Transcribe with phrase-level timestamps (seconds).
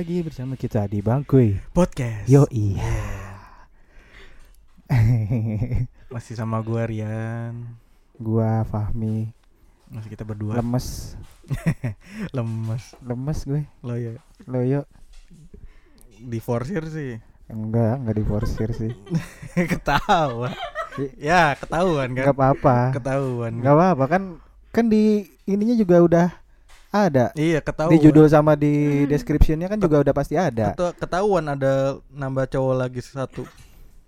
[0.00, 2.24] lagi bersama kita di Bangkuy podcast.
[2.24, 2.88] Yo iya
[6.16, 7.76] Masih sama gua Rian.
[8.16, 9.28] Gua Fahmi
[9.92, 10.56] Masih kita berdua.
[10.56, 11.20] Lemes
[12.36, 12.96] Lemes.
[13.04, 14.16] Lemes gue Lo ya
[14.48, 14.88] Loyo
[16.16, 17.20] diforsir sih.
[17.52, 18.96] Enggak, enggak diforsir sih
[19.76, 20.56] ketahuan.
[21.20, 22.24] ya, ketahuan kan.
[22.24, 23.52] Enggak apa-apa Ketahuan.
[23.60, 24.22] Enggak apa-apa kan
[24.72, 26.39] Kan di ininya juga udah
[26.90, 27.94] ada Iya, ketahuan.
[27.94, 28.74] Di judul sama di
[29.06, 31.72] descriptionnya kan juga udah pasti ada ketahuan ada
[32.08, 33.46] nambah cowok lagi satu.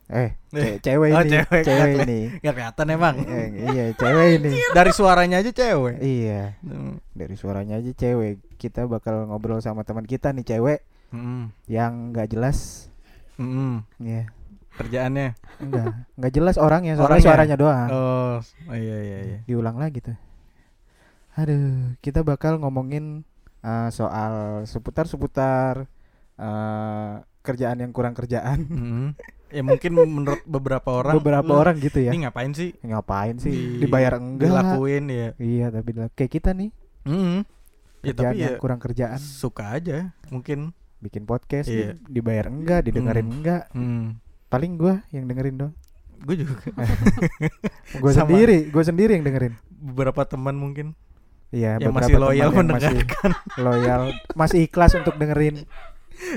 [0.07, 1.63] Eh, ce- cewek Oh, ini cewek.
[1.63, 3.15] Cewek Nggak ini Gak kelihatan emang.
[3.23, 5.97] Eh, Iya, cewek ini Dari suaranya aja cewek.
[5.99, 7.01] Iya Hmm.
[7.11, 11.49] Dari suaranya aja cewek Kita bakal ngobrol sama teman kita nih cewek Mm-mm.
[11.65, 12.59] Yang nggak jelas
[13.35, 13.87] Mm-mm.
[13.97, 14.29] Iya
[14.73, 15.37] Kerjaannya.
[15.61, 15.85] Enggak,
[16.17, 17.27] enggak jelas orangnya, soalnya Orangnya?
[17.29, 17.89] suaranya doang.
[17.89, 19.39] Oh, oh iya iya iya.
[19.45, 20.17] Diulang lagi tuh.
[21.33, 23.25] Aduh, kita bakal ngomongin
[23.61, 25.89] uh, soal seputar-seputar
[26.37, 28.69] uh, kerjaan yang kurang kerjaan.
[28.69, 29.07] Mm-mm.
[29.53, 32.13] Ya mungkin menurut beberapa orang Beberapa "Lu orang gitu ya.
[32.13, 32.73] Ini ngapain sih?
[32.81, 33.53] Ngapain sih?
[33.53, 34.49] Di- Dibayar enggak?
[34.49, 35.29] Dilakuin ya.
[35.37, 36.73] Iya, tapi kayak kita nih,
[37.05, 37.45] Mm
[38.03, 40.73] Ya tapi ya kurang kerjaan, suka aja mungkin.
[40.99, 41.99] bikin podcast di- Iya.
[42.07, 43.35] dibayar enggak, didengerin Hmm.
[43.37, 43.63] enggak.
[43.75, 44.07] Hmm.
[44.49, 45.73] Paling gua yang dengerin dong.
[46.23, 46.55] Gue juga
[48.15, 48.31] Sama.
[48.31, 49.55] sendiri, gua sendiri yang dengerin.
[49.75, 50.95] beberapa teman mungkin
[51.53, 53.31] Iya, yang masih loyal yang masih mendengarkan.
[53.61, 54.01] loyal,
[54.33, 55.69] masih ikhlas untuk dengerin.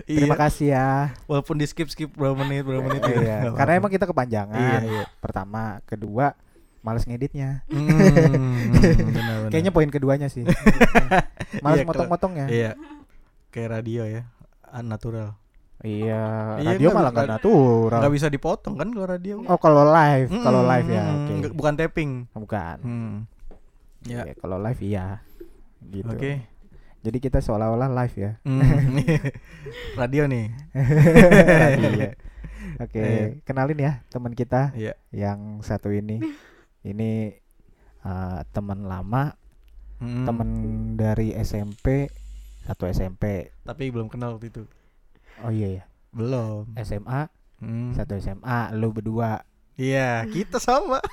[0.03, 0.43] Terima iya.
[0.43, 0.87] kasih ya.
[1.23, 3.01] Walaupun di skip skip berapa menit berapa menit.
[3.05, 4.59] ya, iya, karena emang kita kepanjangan.
[4.59, 5.03] Iya iya.
[5.23, 6.35] Pertama, kedua,
[6.81, 7.63] males ngeditnya.
[7.71, 7.87] Hmm,
[9.07, 9.49] benar, benar.
[9.53, 10.43] Kayaknya poin keduanya sih.
[11.63, 12.45] males Iya, motong-motongnya.
[12.51, 12.71] Iya.
[13.49, 14.23] Kayak radio ya.
[14.75, 15.37] Natural.
[15.85, 16.23] Iya,
[16.59, 17.99] Iya, radio nggak malah nggak natural.
[18.01, 19.35] Nggak bisa dipotong kan kalau radio.
[19.45, 22.11] Oh, kalau live, kalau Mm, live ya, mm, nggak- Bukan tapping.
[22.33, 22.77] Bukan.
[22.81, 23.15] Hmm.
[24.05, 24.21] Ya.
[24.23, 25.05] Iya, kalau live iya.
[25.81, 26.05] Gitu.
[26.07, 26.45] Oke.
[27.01, 28.31] Jadi kita seolah-olah live ya.
[28.41, 28.61] Hmm.
[29.99, 30.49] radio nih.
[30.73, 32.09] Iya.
[32.83, 33.25] Oke, Iya.
[33.43, 34.93] kenalin ya teman kita Iya.
[35.09, 36.19] yang satu ini.
[36.81, 37.33] Ini
[38.01, 39.33] eh, teman lama,
[39.95, 40.27] Hmm.
[40.27, 40.49] teman
[40.93, 42.11] dari SMP,
[42.61, 43.49] satu SMP.
[43.63, 44.63] Tapi belum kenal waktu itu.
[45.39, 45.83] Oh iya ya.
[46.11, 46.67] Belum.
[46.75, 47.95] SMA, Hmm.
[47.95, 49.41] satu SMA, lu berdua.
[49.75, 51.03] Iya, kita sama.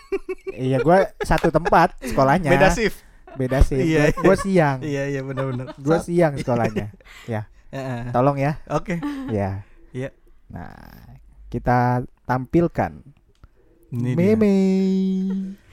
[0.54, 2.46] iya, gua satu tempat sekolahnya.
[2.46, 3.02] Beda shift.
[3.34, 3.80] Beda sih.
[3.80, 4.78] Iya, Gua, gua siang.
[4.84, 5.74] Iya, iya benar-benar.
[5.82, 6.94] Gua siang sekolahnya.
[7.26, 8.14] ya, Heeh.
[8.14, 8.62] tolong ya.
[8.70, 9.02] Oke.
[9.34, 9.66] Ya.
[9.90, 10.14] Iya.
[10.46, 10.70] Nah,
[11.48, 13.02] kita tampilkan
[13.90, 14.36] Ini dia.
[14.36, 14.54] Meme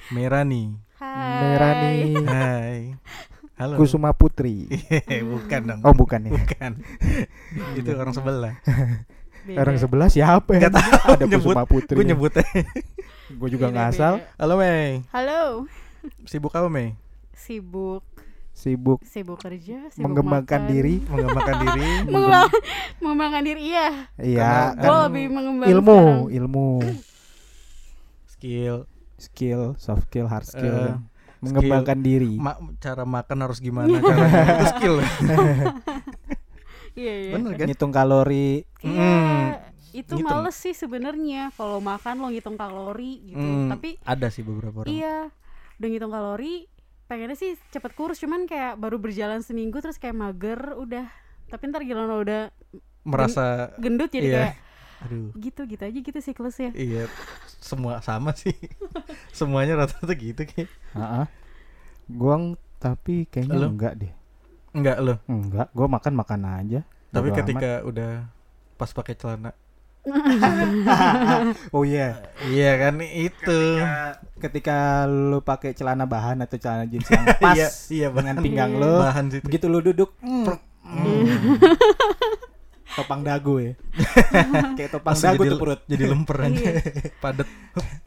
[0.09, 0.73] Merah nih.
[0.97, 1.39] Hai.
[1.45, 2.79] Merah nih Hai.
[3.59, 3.75] Halo.
[3.75, 4.71] Kusuma Putri.
[5.35, 5.79] bukan dong.
[5.83, 6.31] Oh, bukan ya.
[6.31, 6.79] Bukan.
[7.75, 8.55] Itu orang sebelah.
[9.49, 9.59] Beda.
[9.59, 10.69] Orang sebelah siapa ya?
[11.09, 11.49] Ada nyebut.
[11.49, 11.95] Kusuma Putri.
[11.95, 12.61] Gue nyebut aja.
[13.31, 14.13] Gua juga Beda, ngasal.
[14.19, 14.37] beda.
[14.37, 14.89] Halo Mei.
[15.09, 15.41] Halo.
[16.23, 16.93] Sibuk apa Mei?
[17.31, 18.05] Sibuk,
[18.51, 20.71] Sibuk sibuk kerja, sibuk mengembangkan makan.
[20.71, 20.95] diri.
[21.03, 21.87] Mengembangkan diri.
[22.13, 22.49] Mengembang,
[22.99, 23.87] mengembangkan diri iya.
[24.15, 25.99] Iya, Karena- Gue kan lebih mengembangkan ilmu,
[26.29, 26.69] ilmu,
[28.27, 28.75] Skill.
[29.17, 30.99] skill, soft skill, hard skill, Eh, kan.
[31.39, 32.35] mengembangkan diri.
[32.35, 34.43] Ma cara makan harus gimana caranya?
[34.47, 34.95] Itu skill.
[36.99, 37.31] Iya iya.
[37.31, 37.65] Bener kan?
[37.65, 38.49] Ngitung kalori.
[38.81, 38.91] Iya.
[38.91, 39.47] Mm.
[39.91, 40.27] Itu Ngitung.
[40.37, 43.39] males sih sebenarnya kalau makan lo ngitung kalori gitu.
[43.39, 44.91] Hmm, Tapi ada sih beberapa orang.
[44.91, 45.31] iya,
[45.75, 46.67] udah ngitung kalori,
[47.05, 51.09] pengennya sih cepet kurus cuman kayak baru berjalan seminggu terus kayak mager udah.
[51.47, 52.53] Tapi ntar gila lo udah
[53.01, 54.37] Merasa gendut jadi Iya.
[54.37, 54.55] kayak
[55.07, 55.31] aduh.
[55.33, 56.69] gitu gitu aja gitu siklusnya.
[56.75, 57.07] Iya,
[57.57, 58.53] semua sama sih.
[59.33, 60.69] Semuanya rata-rata gitu kayak.
[60.93, 61.25] Heeh.
[62.05, 62.35] Gua
[62.77, 63.73] tapi kayaknya Lu?
[63.73, 64.13] enggak deh.
[64.71, 65.17] Enggak loh.
[65.25, 66.79] Enggak, gua makan-makan aja.
[67.09, 68.11] Tapi Bodo ketika udah
[68.75, 69.51] pas pakai celana.
[69.99, 70.09] amat.
[71.75, 72.17] Oh iya.
[72.43, 73.59] Iya kan itu.
[74.37, 78.79] Ketika lu pakai celana bahan atau celana jeans yang pas Iya, iya dengan pinggang Iya.
[78.79, 79.43] lu, Bahan situ.
[79.43, 80.61] begitu lu duduk, prek,
[82.95, 83.73] topang dagu ya.
[84.75, 85.79] Kayak topang Langsung dagu jadi, tuh perut.
[85.85, 86.51] jadi lemper aja.
[86.51, 86.71] Iya.
[87.19, 87.47] Padet.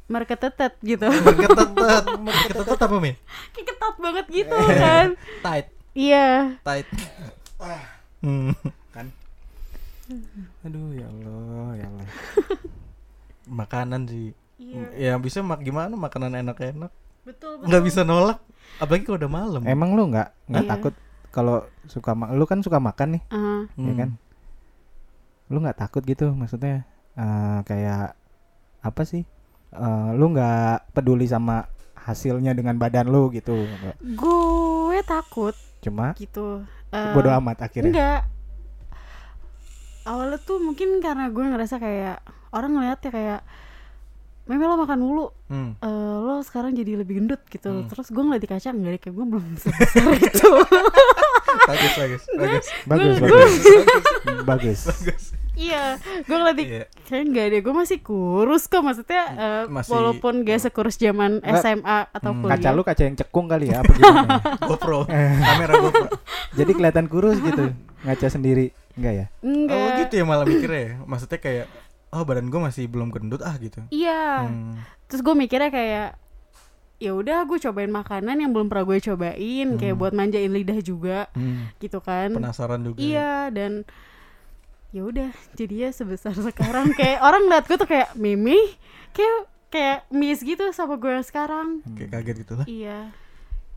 [0.06, 1.06] Merketetet gitu.
[1.08, 2.04] Berketetet.
[2.18, 3.12] Berketetet apa, Mi?
[3.52, 5.06] Kayak ketat banget gitu kan.
[5.40, 5.66] Tight.
[5.92, 6.56] Iya.
[6.62, 6.88] Tight.
[8.22, 8.54] Hmm.
[10.62, 12.08] Aduh ya Allah, ya Allah.
[13.60, 14.30] Makanan sih.
[14.56, 14.86] Iya.
[14.94, 16.92] Ya bisa mak gimana makanan enak-enak.
[17.22, 17.66] Betul betul.
[17.68, 18.38] Nggak bisa nolak.
[18.78, 19.62] Apalagi kalau udah malam.
[19.64, 20.70] Emang lu nggak nggak Iya.
[20.70, 20.94] takut
[21.28, 21.56] kalau
[21.86, 24.10] suka ma- lu kan suka makan nih, Ah, ya kan?
[25.48, 28.14] Lu nggak takut gitu maksudnya eh, kayak
[28.80, 29.24] apa sih?
[29.72, 31.66] Eh, lu nggak peduli sama
[31.96, 33.64] hasilnya dengan badan lu gitu.
[34.14, 36.62] Gue takut Cuma gitu.
[36.88, 37.90] Eh, bodo amat akhirnya.
[37.90, 38.20] Enggak.
[40.02, 43.40] Awalnya tuh mungkin karena gue ngerasa kayak orang ngeliat ya kayak
[44.42, 45.78] Meme lo makan mulu, Hmm.
[45.78, 45.88] eh,
[46.18, 47.70] lo sekarang jadi lebih gendut gitu.
[47.72, 47.86] Hmm.
[47.86, 50.50] Terus gue ngeliat di kaca enggak deh, kayak gue belum sebesar itu.
[51.62, 53.54] bagus bagus bagus Bagus, Gua- bagus.
[54.42, 54.80] Bagus.
[54.82, 56.84] bagus iya gue ngeliat di Iya.
[57.04, 61.60] kayak enggak deh gue masih kurus kok maksudnya eh, Masih- walaupun gak sekurus zaman Nggak.
[61.60, 62.40] SMA atau Hmm.
[62.40, 64.28] kuliah Kaca lu kaca yang cekung kali ya apa gimana?
[64.70, 66.06] GoPro kamera GoPro
[66.58, 67.72] Jadi kelihatan kurus gitu.
[68.02, 68.76] Ngaca sendiri.
[68.92, 69.26] Enggak ya?
[69.40, 71.66] enggak oh gitu ya malah mikirnya ya maksudnya kayak
[72.10, 74.76] oh badan gue masih belum gendut ah gitu iya Hmm.
[75.06, 76.20] terus gue mikirnya kayak
[76.98, 79.98] ya udah gue cobain makanan yang belum pernah gue cobain kayak Hmm.
[79.98, 81.72] buat manjain lidah juga Hmm.
[81.76, 84.11] gitu kan penasaran juga iya dan ya
[85.00, 88.60] udah jadinya sebesar sekarang kayak orang liat gue tuh kayak mimi
[89.16, 93.08] kayak kayak miss gitu sama gue sekarang kayak kaget gitu lah iya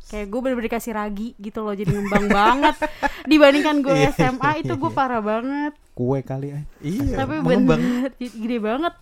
[0.06, 2.76] kayak gue bener-bener dikasih ragi gitu loh jadi ngembang banget
[3.32, 4.98] dibandingkan gue Iya, SMA itu iya, gue iya.
[5.00, 6.64] parah banget Kue kali eh.
[6.84, 8.94] iya tapi mengembang bener gede banget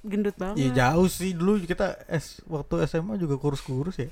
[0.00, 4.08] gendut banget Iya jauh sih dulu kita S waktu SMA juga kurus-kurus ya.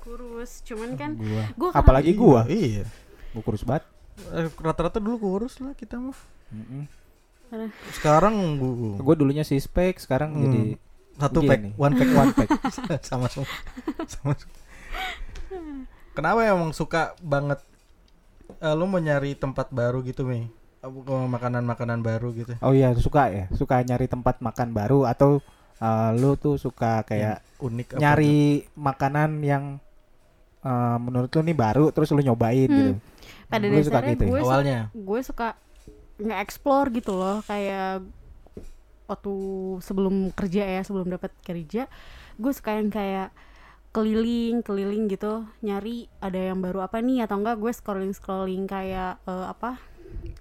[0.00, 1.44] kurus cuman kan Gua.
[1.58, 2.40] Gua Apalagi Iya, gua.
[2.48, 2.84] Iya.
[3.32, 3.84] Gua kurus banget.
[4.32, 6.16] Eh, Rata-rata dulu kurus lah kita mah.
[6.52, 6.84] Mm-mm.
[7.92, 10.42] Sekarang gua Gua dulunya six pack, sekarang Hmm.
[10.44, 10.62] jadi
[11.16, 12.48] satu pack, one pack, one pack.
[13.08, 13.48] sama semua.
[14.06, 14.56] sama semua.
[16.10, 17.60] Kenapa emang suka banget
[18.56, 20.48] eh, lu mau nyari tempat baru gitu, Mi?
[21.04, 22.56] Makanan-makanan baru gitu.
[22.58, 23.44] Oh iya, suka ya.
[23.52, 25.44] Suka nyari tempat makan baru atau
[25.76, 28.36] uh, lu tuh suka kayak unik apa nyari
[28.72, 29.64] makanan yang
[30.60, 32.78] uh, menurut lu nih baru terus lu nyobain Hmm.
[32.78, 32.92] gitu.
[33.46, 34.30] pada Lu suka dasarnya gitu ya?
[34.30, 34.80] gue suka, awalnya.
[34.90, 35.48] gue suka
[36.20, 38.04] nge-explore gitu loh kayak
[39.04, 39.32] waktu
[39.80, 41.90] sebelum kerja ya sebelum dapat kerja
[42.36, 43.34] gue suka yang kayak
[43.90, 49.18] keliling keliling gitu nyari ada yang baru apa nih atau enggak gue scrolling scrolling kayak
[49.20, 49.82] eh, apa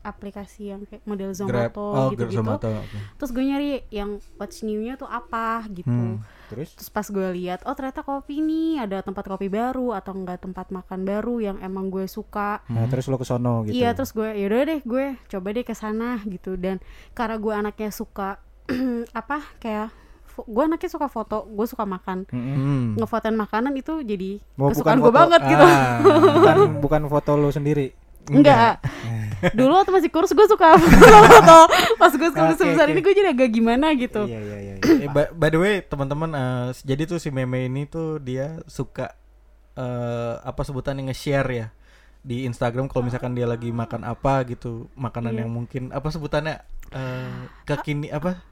[0.01, 1.73] aplikasi yang kayak model Grab.
[1.73, 2.69] Zomato Oh, gitu Grab gitu Zomato.
[2.69, 2.97] oke.
[3.17, 6.21] terus gue nyari yang what's new-nya tuh apa gitu Hmm.
[6.49, 10.41] Terus Terus pas gue lihat, oh ternyata kopi nih ada tempat kopi baru atau enggak
[10.41, 12.65] tempat makan baru yang emang gue suka.
[12.65, 12.89] nah, Hmm.
[12.89, 13.73] terus lu ke sono gitu.
[13.75, 16.81] Iya, terus gue yaudah deh gue coba deh ke sana gitu dan
[17.11, 18.41] karena gue anaknya suka
[19.13, 19.93] apa kayak
[20.39, 22.23] gue anaknya suka foto, gue suka makan.
[22.25, 22.55] Mm-mm.
[22.55, 22.85] Hmm.
[22.95, 25.59] Ngefotoin makanan itu jadi Oh, kesukaan gue banget gitu.
[25.61, 25.99] Ah.
[26.31, 27.91] bukan bukan foto lu sendiri.
[28.31, 28.73] Enggak.
[29.57, 31.59] Dulu waktu masih kurus gue suka foto.
[32.01, 32.91] Pas gue kurus Oke, sebesar oke.
[32.91, 34.23] ini gue jadi agak gimana gitu.
[34.23, 34.75] Iya iya iya.
[34.79, 39.15] Eh, by, by the way teman-teman eh, jadi tuh si meme ini tuh dia suka
[39.73, 41.67] eh apa sebutannya nge-share ya
[42.19, 45.39] di Instagram kalau misalkan dia lagi makan apa gitu makanan Iya.
[45.39, 46.59] yang mungkin apa sebutannya
[46.89, 48.43] eh kekini apa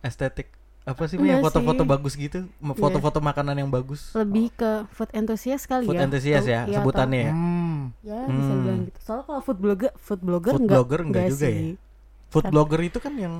[0.00, 5.10] estetik apa sih yang foto-foto bagus gitu Ma- foto-foto makanan yang bagus Lebih ke food
[5.12, 6.02] enthusiast kali food ya.
[6.04, 7.61] enthusiast Tuh, ya iya, sebutannya ya Hmm.
[8.00, 8.58] Ya bisa Hmm.
[8.58, 8.98] dibilang gitu.
[9.00, 11.52] Soalnya kalau food blogger, food blogger Food enggak, blogger enggak juga ya?
[11.52, 11.70] sih.
[12.26, 13.34] food Kan- blogger itu kan yang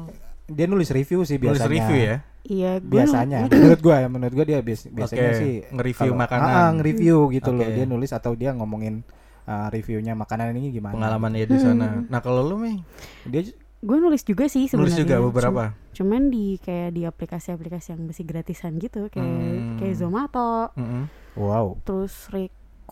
[0.44, 1.70] Dia nulis review sih nulis biasanya.
[1.70, 5.52] review ya Iya, gue Biasanya menurut gua ya, menurut gua dia bias- biasanya Oke, sih
[5.64, 6.44] nge-review kalau- makanan.
[6.44, 7.62] Ah, ah, nge-review gitu loh.
[7.62, 7.72] Oke.
[7.72, 9.06] Dia nulis atau dia ngomongin
[9.43, 10.93] uh, reviewnya makanan ini gimana.
[10.93, 12.78] pengalamannya di sana nah kalau lu Mi
[13.25, 13.43] Dia
[13.81, 14.98] gue nulis juga sih nulis sebenarnya.
[15.00, 19.76] juga beberapa Cum- Cuman di kayak di aplikasi-aplikasi yang masih gratisan gitu, kayak Hmm.
[19.76, 21.05] kayak Zomato, Mm-mm.
[21.34, 21.74] wow.
[21.81, 22.15] terus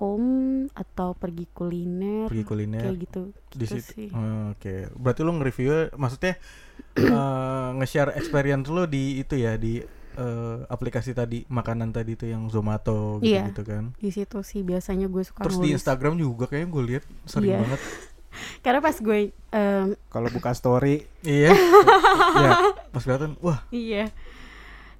[0.00, 0.24] Rekom
[0.72, 3.22] atau pergi kuliner, pergi kuliner kayak gitu.
[3.50, 3.90] di gitu situ.
[3.92, 4.08] sih.
[4.10, 6.40] Oh, Oke, berarti lu nge-review maksudnya
[6.96, 12.48] eh, nge-share experience lu di itu ya di eh, aplikasi tadi makanan tadi itu yang
[12.48, 13.52] Zomato gitu, Iya.
[13.52, 13.92] gitu kan.
[13.94, 15.76] Di situ sih biasanya gue suka Terus di nulis.
[15.76, 17.58] Instagram juga kayaknya gue lihat sering Iya.
[17.60, 17.80] banget.
[18.64, 19.18] Karena pas gue
[19.52, 21.52] em, Kalau buka story iya.
[22.36, 22.50] Iya,
[22.88, 24.08] pas kelihatan wah, iya.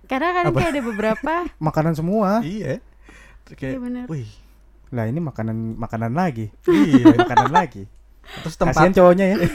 [0.05, 0.61] Karena kan Apa?
[0.61, 2.45] kayak ada beberapa makanan semua.
[2.45, 2.85] iya.
[3.47, 4.05] Terus kayak, Iya, bener.
[4.07, 4.29] wih,
[4.91, 6.51] Lah ini makanan makanan lagi.
[6.67, 7.15] iya.
[7.17, 7.87] makanan lagi.
[8.43, 9.37] Terus Kasihan tempat cowoknya ya.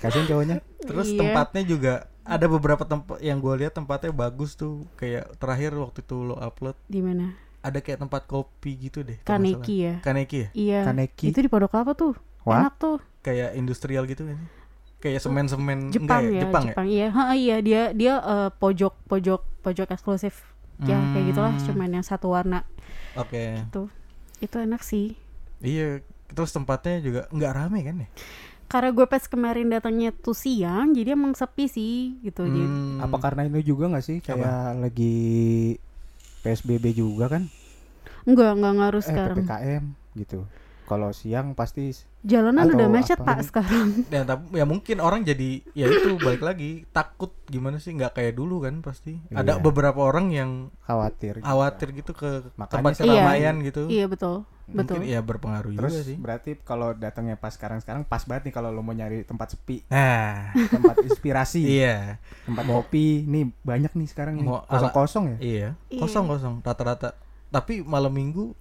[0.00, 0.56] Kasihan cowoknya.
[0.78, 1.20] terus Iya.
[1.20, 1.92] tempatnya juga
[2.22, 4.86] ada beberapa tempat yang gue lihat tempatnya bagus tuh.
[4.94, 7.34] Kayak terakhir waktu itu lo upload di mana?
[7.58, 9.18] ada kayak tempat kopi gitu deh.
[9.22, 9.94] Kaneki ya.
[10.00, 10.48] Kaneki ya?
[10.54, 10.80] Iya.
[10.86, 11.26] Kaneki.
[11.34, 12.14] Itu di Pondok Kelapa tuh.
[12.46, 12.64] Wah.
[12.64, 12.98] Enak tuh.
[13.18, 14.38] kayak industrial gitu kan
[14.98, 17.06] kayak semen-semen Jepang enggak ya, Jepang, Jepang, iya.
[17.10, 20.42] Ha, iya, dia dia eh, pojok pojok pojok eksklusif.
[20.80, 21.64] Ya, kayak gitulah, Hmm.
[21.66, 22.62] cuman yang satu warna.
[23.18, 23.44] Oke
[24.44, 25.14] Itu enak sih.
[25.64, 26.02] iya
[26.34, 28.08] terus tempatnya juga nggak rame kan ya
[28.68, 32.44] Karena gue pas kemarin datangnya tuh siang, jadi emang sepi sih gitu.
[32.52, 35.12] Jadi Hmm, Apa karena ini juga nggak sih kayak lagi
[36.42, 37.42] PSBB juga kan?
[38.28, 39.40] enggak enggak ngaruh Eh sekarang.
[39.42, 39.84] PPKM
[40.14, 40.38] gitu.
[40.88, 43.46] Kalau siang pasti Jalanan Atau udah macet, Pak, gitu.
[43.46, 43.88] sekarang.
[44.10, 48.34] ya, tapi- ya mungkin orang jadi ya itu balik lagi takut gimana sih nggak kayak
[48.34, 49.60] dulu kan pasti ada Iya.
[49.60, 51.38] beberapa orang yang khawatir.
[51.38, 51.44] gitu.
[51.44, 54.42] khawatir gitu ke Makanya tempat keramaian gitu iya, betul.
[54.66, 55.08] mungkin Betul.
[55.08, 58.80] ya berpengaruh Terus juga sih berarti kalau datangnya pas sekarang-sekarang pas banget nih kalau lo
[58.80, 63.24] mau nyari tempat sepi, nah tempat inspirasi, iya tempat kopi.
[63.24, 65.36] Nih banyak nih sekarang kosong-kosong ya.
[65.38, 66.00] iya Iya.
[66.00, 67.14] kosong kosong rata-rata
[67.46, 68.52] tapi malam minggu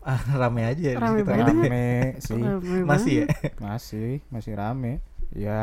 [0.00, 1.46] Ah, rame aja ya di Rame sekitar banget.
[1.46, 1.62] kita.
[1.62, 1.86] rame
[2.18, 3.26] sih Rame Masih ya?
[3.58, 4.92] masih masih rame
[5.30, 5.62] ya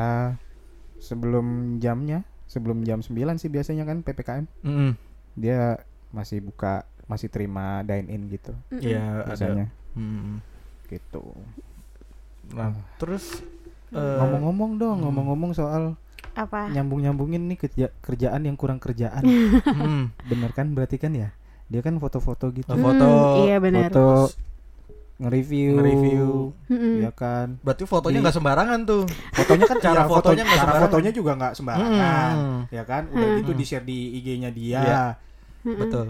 [0.98, 1.46] sebelum
[1.78, 4.92] jamnya sebelum jam 9 sih biasanya kan ppkm Mm-mm.
[5.34, 8.54] dia masih buka masih terima dine in gitu.
[8.72, 9.26] Iya, ada.
[9.28, 10.42] biasanya Mm.
[10.86, 11.24] gitu
[12.48, 13.42] Nah, terus
[13.90, 15.04] eh, ngomong-ngomong dong hmm.
[15.04, 15.98] ngomong-ngomong soal
[16.36, 19.24] apa nyambung-nyambungin nih kerja kerjaan yang kurang kerjaan
[19.66, 21.32] mm, bener kan berarti kan ya
[21.68, 24.30] dia kan foto-foto gitu Oh, foto, Mm, iya benar foto
[25.16, 26.28] nge-review nge-review.
[26.68, 26.96] Mm-mm.
[27.00, 29.04] ya kan Berarti fotonya nggak sembarangan tuh.
[29.32, 30.84] fotonya kan Cara ya, foto- fotonya nggak cara sembarangan.
[30.86, 32.60] fotonya juga nggak sembarangan Mm.
[32.70, 33.38] ya kan udah Hmm.
[33.40, 35.04] gitu di share di IG-nya dia Iya.
[35.64, 35.80] Mm-mm.
[35.80, 36.08] Betul.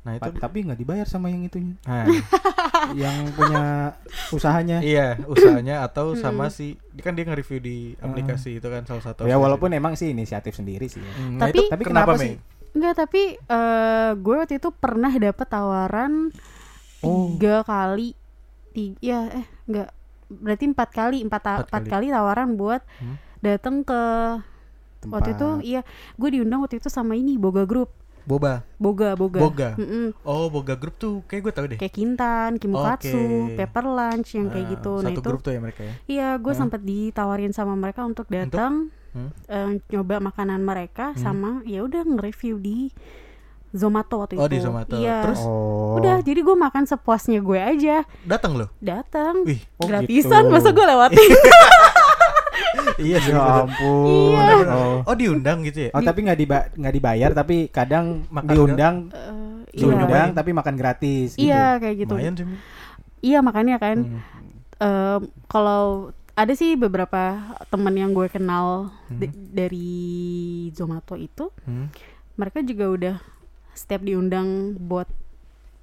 [0.00, 2.08] Nah, itu Pa- tapi nggak dibayar sama yang itunya nah,
[2.96, 3.92] yang punya
[4.30, 9.04] usahanya iya, usahanya atau sama si dia kan dia nge-review di aplikasi itu kan salah
[9.04, 9.24] satu.
[9.24, 11.12] ya walaupun emang sih inisiatif sendiri sih ya.
[11.14, 12.34] Mm, nah Tapi- itu tapi kenapa, kenapa sih?
[12.72, 16.30] Enggak tapi eh gue waktu itu pernah dapet tawaran
[17.00, 17.32] Oh.
[17.32, 18.12] tiga kali
[18.70, 19.88] tiga ya eh enggak
[20.28, 22.06] berarti empat kali empat, ta- Empat empat kali.
[22.06, 22.06] kali.
[22.12, 23.16] tawaran buat Hmm.
[23.40, 24.00] datang ke
[25.02, 25.64] waktu itu Tempat.
[25.64, 25.80] iya
[26.14, 28.62] gue diundang waktu itu sama ini Boga Group Boba.
[28.76, 29.68] Boga Boga, Boga.
[29.74, 30.12] Mm-mm.
[30.22, 31.78] Oh, Boga Group tuh kayak gue tahu deh.
[31.78, 33.16] kayak Kintan Kimukatsu
[33.48, 33.56] Oke.
[33.56, 35.94] Paper Lunch yang kayak Ah, gitu nah Satu itu grup tuh ya mereka ya.
[36.06, 36.58] iya gue Ah.
[36.58, 39.30] sempat ditawarin sama mereka untuk datang Hmm.
[39.44, 41.18] eh, nyoba makanan mereka Hmm.
[41.18, 42.78] sama ya udah nge-review di
[43.68, 44.94] Zomato waktu Oh, itu di Zomato.
[44.94, 45.42] iya Terus?
[45.42, 48.68] oh udah jadi gue makan sepuasnya gue aja Datang loh.
[48.78, 50.52] datang Wih, Oh, gratisan gitu.
[50.52, 51.30] masa gue lewatin
[53.00, 53.30] iya sih.
[53.30, 54.46] ya ampun Iya.
[54.68, 54.96] Oh.
[55.04, 55.90] Oh, diundang gitu ya?
[55.90, 58.94] Oh tapi nggak diba nggak dibayar tapi kadang Makan diundang
[59.70, 61.46] iya diundang tapi makan gratis gitu.
[61.46, 62.44] iya kayak gitu Lumayan sih.
[62.44, 62.56] Mi.
[63.22, 64.20] iya makanya kan Hmm.
[64.80, 66.10] em, kalau
[66.40, 69.92] ada sih beberapa teman yang gue kenal d- dari
[70.72, 71.92] Zomato itu Hmm.
[72.34, 73.16] mereka juga udah
[73.72, 75.04] setiap diundang buat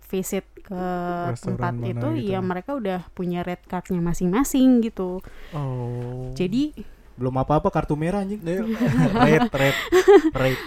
[0.04, 0.84] visit ke
[1.30, 2.28] Restoran tempat itu gitu.
[2.28, 5.20] ya mereka udah punya red cardnya masing-masing gitu
[5.52, 6.32] Oh.
[6.34, 6.74] jadi
[7.14, 8.38] Belum apa-apa kartu merah anjing.
[8.46, 9.76] red, red,
[10.32, 10.58] red,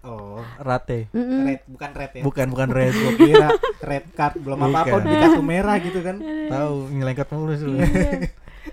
[0.00, 1.10] Oh, rate.
[1.10, 1.44] mm-mm.
[1.44, 2.22] red bukan red ya.
[2.22, 2.94] Bukan, bukan red.
[2.94, 3.48] Gua kira
[3.82, 6.16] red card belum apa-apa udah di kartu merah gitu kan.
[6.48, 7.76] Tahu nyelengkat mulu sih.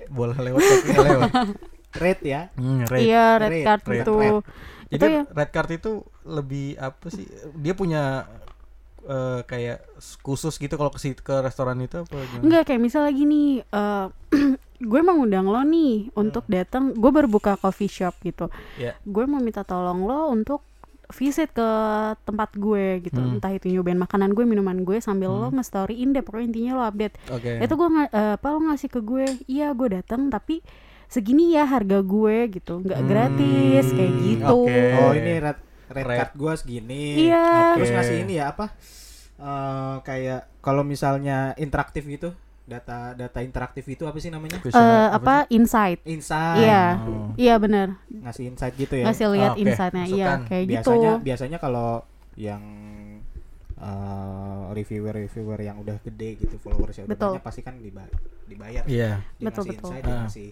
[0.08, 1.32] Bola lewat tapi nggak lewat.
[2.04, 2.42] Red ya.
[2.54, 3.02] Hmm, red.
[3.02, 4.34] iya red, Red, card red, itu red.
[4.86, 5.92] Jadi itu ya red card itu
[6.24, 7.24] lebih apa sih?
[7.56, 8.04] Dia punya
[9.02, 9.80] eh, kayak
[10.20, 12.44] khusus gitu kalau ke sit- ke restoran itu apa gimana?
[12.44, 14.08] Enggak kayak misal lagi nih eh,
[14.82, 19.00] gue mau ngundang lo nih untuk datang gue baru buka coffee shop gitu Ya.
[19.00, 20.60] gue mau minta tolong lo untuk
[21.10, 21.70] visit ke
[22.22, 23.38] tempat gue gitu Hmm.
[23.38, 27.16] entah itu nyobain makanan gue minuman gue sambil lo nge-storyin deh pokoknya intinya lo update
[27.28, 27.52] Oke.
[27.60, 30.66] itu gue eh, apa lo ngasih ke gue iya gue datang tapi
[31.06, 34.82] segini ya harga gue gitu nggak Hmm, gratis kayak gitu oke.
[34.98, 36.18] Oh, ini red red, Red.
[36.18, 37.30] card gua segini.
[37.30, 37.78] Iya.
[37.78, 37.96] Terus Oke.
[37.96, 38.74] ngasih ini ya apa?
[39.36, 42.34] Eh kayak kalau misalnya interaktif gitu,
[42.66, 44.58] data data interaktif itu apa sih namanya?
[44.58, 46.60] Bisa- Eh, apa insight Insight.
[46.60, 47.30] iya Oh.
[47.36, 49.06] iya bener Ngasih insight gitu ya.
[49.06, 52.02] ngasih lihat Oke, insightnya iya kayak gitu biasanya biasanya kalau
[52.36, 52.62] yang
[53.76, 57.32] eh, reviewer-reviewer yang udah gede gitu followersnya udah Betul.
[57.34, 58.08] banyak pasti kan diba-
[58.46, 58.84] dibayar.
[58.86, 59.92] Iya, Dia Betul, betul.
[59.92, 60.24] insight, Ah.
[60.24, 60.50] ngasih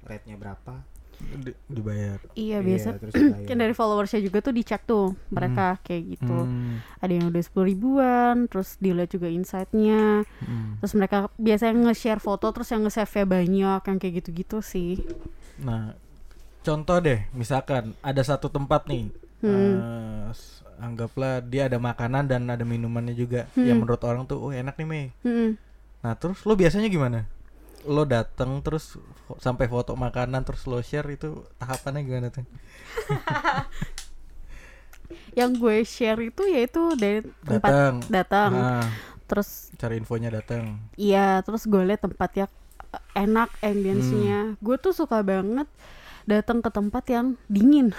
[0.00, 0.74] rate-nya berapa.
[1.20, 2.18] Di- dibayar.
[2.32, 3.44] iya biasa terus dibayar.
[3.44, 7.66] kan dari followersnya juga tuh dicek tuh mereka kayak gitu Hmm, ada yang udah sepuluh
[7.66, 10.78] ribuan terus dilihat juga insightnya hmm.
[10.78, 15.00] terus mereka biasanya nge-share foto terus yang nge-save banyak yang kayak gitu-gitu sih
[15.56, 15.92] Nah,
[16.60, 20.28] contoh deh, misalkan ada satu tempat nih, Hmm.
[20.28, 23.64] s- anggaplah dia ada makanan dan ada minumannya juga, Hmm.
[23.64, 25.06] yang menurut orang tuh, oh enak nih Mei.
[25.20, 25.60] Mm-mm.
[26.00, 27.28] Nah, terus lo biasanya gimana?
[27.84, 32.44] Lo datang terus fo- sampai foto makanan terus lo share itu tahapannya gimana tuh?
[35.32, 38.86] yang gue share itu yaitu dari tempat Datang, datang nah,
[39.24, 40.78] terus cari infonya datang.
[40.94, 42.50] iya terus gue liat tempat yang
[43.12, 44.58] enak ambience-nya Hmm.
[44.58, 45.66] gue tuh suka banget
[46.32, 47.90] datang ke tempat yang dingin,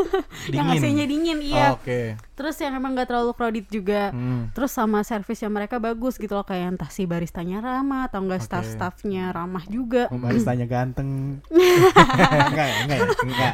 [0.48, 2.14] yang AC-nya dingin iya Oh, Oke.
[2.32, 4.48] terus yang emang gak terlalu crowded juga Hmm.
[4.50, 8.46] terus sama servisnya mereka bagus gitu loh kayak entah si baristanya ramah atau enggak Oke.
[8.46, 11.42] staff-staffnya ramah juga Oh, baristanya ganteng.
[12.46, 13.52] enggak ya, enggak ya, enggak.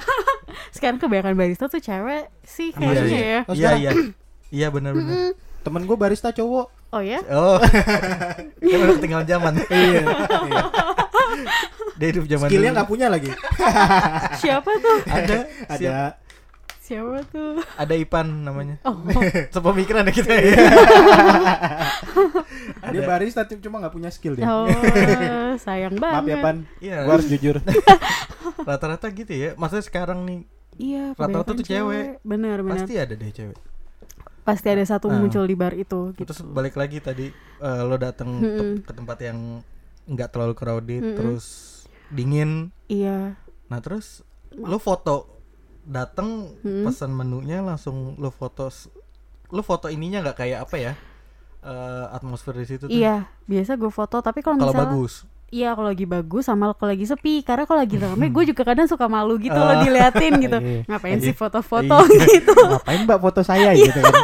[0.69, 3.25] sekarang kebanyakan barista tuh cewek sih Iya, kayaknya iya.
[3.26, 3.90] ya Oh, Iya, iya.
[4.47, 5.35] Iya benar-benar.
[5.59, 6.66] Temen gue barista cowok.
[6.88, 7.59] oh ya Oh.
[8.62, 9.52] kan udah ketinggalan zaman.
[9.66, 10.02] Iya.
[11.96, 13.30] Dia hidup zaman Skillnya nggak punya lagi.
[14.42, 15.36] siapa tuh ada
[15.66, 15.96] Ada
[16.78, 18.78] siapa tuh ada Ipan namanya.
[18.82, 18.94] oh
[19.54, 20.54] Sepemikiran ya kita ya.
[22.86, 24.46] dia barista tapi cuma nggak punya skill dia.
[24.46, 24.70] oh
[25.58, 26.96] sayang Maaf banget ya Pan, Iya.
[27.00, 27.56] gue harus jujur.
[28.60, 29.50] Rata-rata gitu ya.
[29.54, 30.40] Maksudnya sekarang nih
[30.76, 32.20] iya Rata-rata tuh cewek.
[32.22, 33.56] bener bener pasti ada deh cewek.
[34.44, 35.18] pasti ada satu Ah.
[35.18, 39.18] muncul di bar itu gitu Terus balik lagi tadi eh, lo datang te- ke tempat
[39.20, 39.58] yang
[40.06, 41.16] nggak terlalu crowded, Mm-mm.
[41.18, 41.65] terus
[42.08, 42.70] dingin.
[42.86, 43.34] iya
[43.66, 44.22] Nah terus
[44.52, 45.26] lo foto
[45.82, 46.82] datang Mm-mm.
[46.82, 48.66] pesan menunya langsung lo foto
[49.48, 50.92] lo foto ininya nggak kayak apa ya
[51.60, 52.90] eh, atmosfer di situ tuh.
[52.90, 55.14] iya biasa gue foto tapi kalau Kalau misalnya bagus.
[55.48, 58.84] iya kalau lagi bagus sama kalau lagi sepi karena kalau lagi rame gue juga kadang
[58.84, 59.66] suka malu gitu Ah.
[59.68, 60.80] loh diliatin gitu Iya.
[60.86, 61.25] ngapain Iya.
[61.25, 61.96] sih foto-foto
[62.28, 64.14] gitu Ngapain mbak foto saya gitu kan?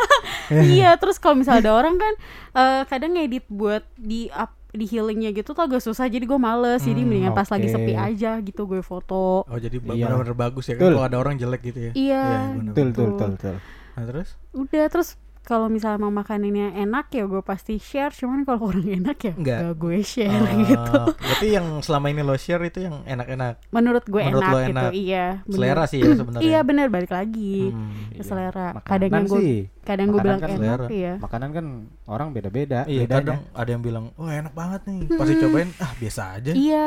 [0.65, 2.15] iya terus kalau misalnya ada orang kan
[2.53, 6.81] eh, kadang ngedit buat di up di healingnya gitu tuh agak susah jadi gue males
[6.81, 10.09] jadi Hmm, mendingan pas lagi sepi aja gitu gue foto Oh jadi Iya.
[10.09, 11.93] benar-benar bagus ya kan kalau ada orang jelek gitu ya.
[11.93, 12.25] Iya.
[12.57, 13.07] Betul, betul, Betul.
[13.13, 13.57] betul, betul.
[13.93, 15.09] Nah terus udah terus
[15.43, 19.59] kalau misalnya mau makanannya enak ya gue pasti share cuman kalau kurang enak ya Enggak.
[19.61, 23.55] nggak gue share Ah, gitu Berarti yang selama ini lo share itu yang enak-enak.
[23.69, 24.91] menurut gue Menurut enak, lo gitu enak.
[24.93, 25.53] iya bener.
[25.53, 26.43] Selera sih ya sebenarnya.
[26.45, 28.23] iya bener balik lagi Hmm, Iya.
[28.23, 29.43] selera Makanan kadang yang gue
[29.83, 30.87] kadang gue bilang kan enak selera.
[30.89, 31.67] iya makanan kan
[32.07, 32.81] orang beda-beda.
[32.85, 33.19] Iya bedanya.
[33.19, 34.99] kadang ada yang bilang, oh enak banget nih.
[35.11, 36.53] Pas dicobain, ah biasa aja.
[36.53, 36.87] iya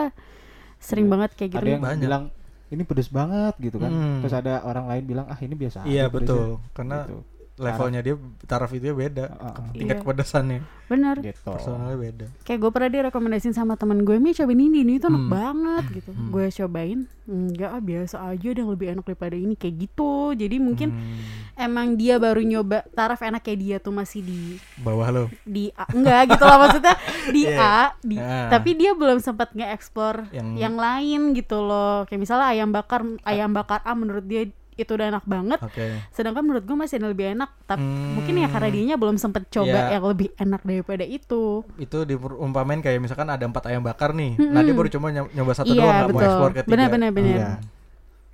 [0.77, 1.99] sering banget kayak gitu ada yang Banyak.
[1.99, 2.23] bilang
[2.67, 3.89] ini pedes banget gitu kan.
[3.89, 4.19] Hmm.
[4.21, 7.17] Terus ada orang lain bilang ah ini biasa Iya aja pedesnya." betul, karena Gitu.
[7.57, 9.71] Levelnya dia taraf itu beda, Ah, ah.
[9.71, 10.03] tingkat Iya.
[10.03, 11.39] kepedasannya, bener Gitu.
[11.41, 12.25] personalnya beda.
[12.41, 15.31] kayak gue pernah direkomendasiin sama temen gue mi cobain ini ini tuh enak Hmm.
[15.31, 16.29] banget gitu Hmm.
[16.29, 20.55] gue cobain enggak ah, biasa aja ada yang lebih enak daripada ini kayak gitu jadi
[20.57, 21.17] mungkin Hmm,
[21.57, 25.23] emang dia baru nyoba taraf enak kayak dia tuh masih di bawah lo.
[25.41, 26.95] di A enggak gitu lah maksudnya
[27.27, 27.57] di Iya.
[27.57, 28.51] A di Ah.
[28.51, 33.49] tapi dia belum sempat nge-explore Yang- yang, lain gitu loh kayak misalnya ayam bakar ayam
[33.49, 34.45] bakar A menurut dia
[34.75, 36.03] itu udah enak banget Oke.
[36.09, 38.13] sedangkan menurut gue masih lebih enak tapi Hmm.
[38.13, 39.95] mungkin ya karena dianya belum sempet coba Iya.
[39.95, 44.35] yang lebih enak daripada itu Itu diumpamin kayak misalkan ada empat ayam bakar nih.
[44.37, 46.71] Nah dia baru cuma nyo- nyoba satu iya doang, nggak mau explore ketiga.
[46.71, 47.49] benar benar benar Iya.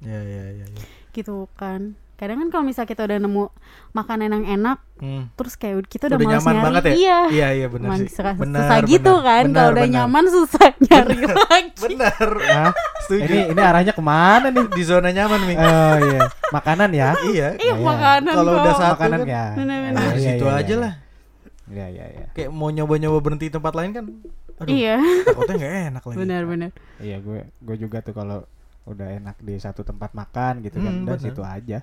[0.02, 0.66] Iya iya iya.
[0.68, 0.84] iya.
[1.12, 3.44] gitu kan kadang kan kalau misalnya kita udah nemu
[3.92, 5.34] makanan yang enak Hmm.
[5.34, 6.94] terus kayak kita udah, Udah malas nyaman nyari banget ya?
[6.94, 8.10] iya Iya iya benar Emang sih.
[8.12, 9.26] suka- Benar, susah gitu benar.
[9.26, 9.96] kan Benar, kalau udah benar.
[9.98, 12.28] nyaman susah nyari lagi Benar.
[12.48, 12.72] Hah?
[13.02, 13.26] Setuju.
[13.26, 14.66] ini ini arahnya ke mana nih?
[14.70, 15.58] di zona nyaman nih.
[15.58, 17.10] Oh iya, makanan ya.
[17.26, 17.48] iya.
[17.58, 17.74] iya Iya.
[17.76, 19.28] makanan Kalau udah satu makanan kan.
[19.28, 19.42] ya.
[19.42, 20.78] Ah, Iya, di iya, situ iya, aja iya.
[20.78, 20.94] lah.
[21.68, 22.26] Iya iya iya.
[22.32, 24.06] Kayak mau nyoba-nyoba berhenti di tempat lain kan.
[24.62, 26.16] Aduh, iya takutnya nggak enak lagi.
[26.16, 28.46] benar-benar Iya gue gue juga tuh kalau
[28.84, 31.26] udah enak di satu tempat makan gitu kan Hmm, udah bener.
[31.26, 31.82] situ aja.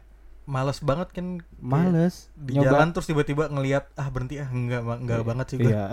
[0.49, 1.27] Males banget kan
[1.61, 5.69] Males di jalan terus tiba-tiba ngelihat ah berhenti ah enggak ma- enggak banget sih gua.
[5.69, 5.85] Iya,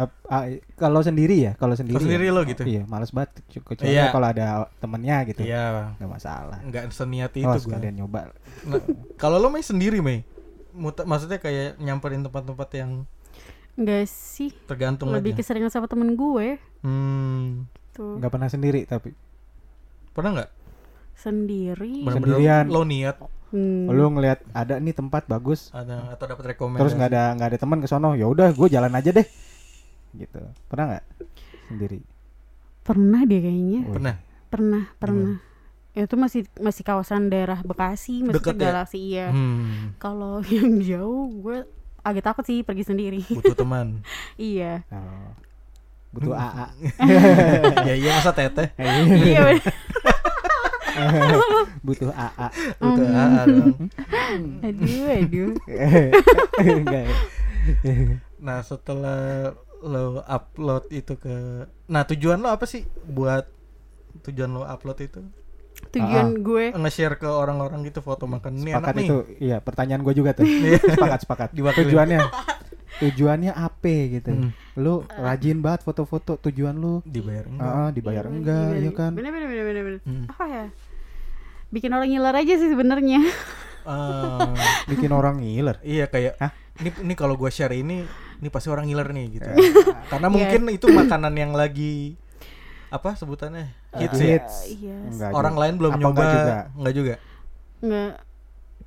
[0.73, 1.91] kalau sendiri ya, kalau sendiri.
[1.93, 2.63] Kalau sendiri ya, lo gitu?
[2.63, 4.09] Iya, males banget cu- kecuali Iya.
[4.09, 4.45] kalau ada
[4.77, 5.43] temennya gitu.
[5.43, 6.57] Iya, Nggak masalah.
[6.63, 7.59] enggak seniat oh, itu gua.
[7.59, 8.31] sekalian nyoba.
[8.63, 8.79] Nah,
[9.15, 10.23] kalau lo main sendiri, Mei.
[10.71, 12.91] Muta- maksudnya kayak nyamperin tempat-tempat yang
[13.75, 15.43] enggak sih tergantung lebih aja.
[15.43, 17.67] keseringan sama temen gue Hmm.
[17.91, 19.11] tuh Nggak pernah sendiri tapi
[20.09, 20.51] Pernah nggak?
[21.13, 22.65] sendiri Bener-bener Sendirian.
[22.67, 23.19] Lo niat
[23.55, 23.87] Hmm.
[23.87, 26.81] lu ngelihat ada nih tempat bagus, ada atau dapat rekomendasi.
[26.81, 29.23] terus nggak ada nggak ada teman ke sono, ya udah gue jalan aja deh.
[30.13, 30.39] Gitu.
[30.65, 31.05] Pernah nggak
[31.65, 31.99] sendiri?
[32.81, 33.81] pernah deh kayaknya.
[33.87, 34.15] Pernah.
[34.45, 35.33] pernah pernah
[35.91, 38.67] itu masih masih kawasan daerah Bekasi Deket maksudnya ya?
[38.69, 39.95] galaksi iya Hmm.
[39.95, 41.63] kalau yang jauh gue
[42.01, 44.03] agak takut sih pergi sendiri Butuh teman.
[44.35, 45.31] iya Oh.
[46.11, 46.67] Butuh AA.
[47.87, 48.71] ya iya masa teteh.
[48.77, 49.63] iya bener.
[51.85, 52.47] Butuh AA.
[52.77, 53.05] Butuh.
[53.05, 53.75] AA dong.
[54.61, 55.51] aduh aduh
[56.85, 57.03] ya.
[58.37, 63.45] Nah, setelah lo upload itu ke Nah, tujuan lo apa sih buat
[64.23, 65.21] tujuan lo upload itu?
[65.91, 69.05] tujuan gue Nge-share ke orang-orang gitu foto makan ini enak Sepakat nih.
[69.05, 70.47] itu, iya pertanyaan gue juga tuh.
[70.81, 71.49] sepakat sepakat.
[71.51, 71.83] Diwakilin.
[71.85, 72.19] Tujuannya,
[72.97, 74.31] tujuannya apa gitu?
[74.31, 74.49] Hmm.
[74.75, 76.39] Lu rajin banget foto-foto.
[76.41, 77.67] Tujuan lu, Dibayar enggak?
[77.69, 79.11] ah, dibayar enggak, ya kan?
[79.13, 80.01] bener bener bener bener, bener.
[80.03, 80.25] Hmm.
[80.31, 80.65] apa ya
[81.75, 83.19] bikin orang ngiler aja sih sebenarnya
[83.85, 84.49] Ah,
[84.87, 85.77] Bikin orang ngiler.
[85.83, 86.49] iya kayak Hah?
[86.75, 88.01] ini ini kalau gua share ini
[88.35, 89.45] ini pasti orang ngiler nih gitu.
[89.45, 89.61] Eh,
[90.09, 90.33] Karena Iya.
[90.33, 92.17] mungkin itu makanan yang lagi
[92.87, 93.69] apa sebutannya?
[93.93, 94.25] Hits ya.
[94.33, 94.55] Hits.
[94.73, 95.61] iya Enggak Orang juga.
[95.61, 96.17] lain belum Apa nyoba.
[96.17, 96.55] enggak juga?
[96.73, 97.15] Enggak juga.
[97.77, 98.13] nggak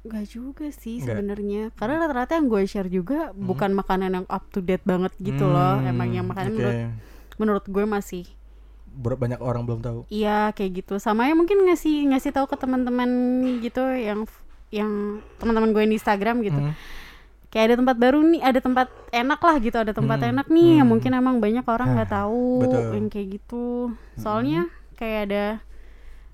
[0.00, 1.06] nggak juga sih Nggak.
[1.06, 5.44] sebenarnya karena rata-rata yang gue share juga bukan makanan yang up to date banget gitu
[5.44, 6.58] loh Hmm, emang yang makanan oke.
[6.58, 6.78] menurut
[7.36, 8.24] menurut gue masih
[8.94, 10.00] banyak orang belum tahu.
[10.08, 13.10] iya kayak gitu sama ya mungkin ngasih ngasih tahu ke teman-teman
[13.60, 14.24] gitu yang
[14.68, 14.92] yang
[15.36, 16.74] teman-teman gue di Instagram gitu Hmm.
[17.48, 20.68] kayak ada tempat baru nih ada tempat enak lah gitu ada tempat Hmm, enak nih
[20.76, 20.92] yang hmm.
[20.92, 22.82] mungkin emang banyak orang nggak tahu Betul.
[22.92, 23.66] yang kayak gitu
[24.14, 25.44] soalnya kayak ada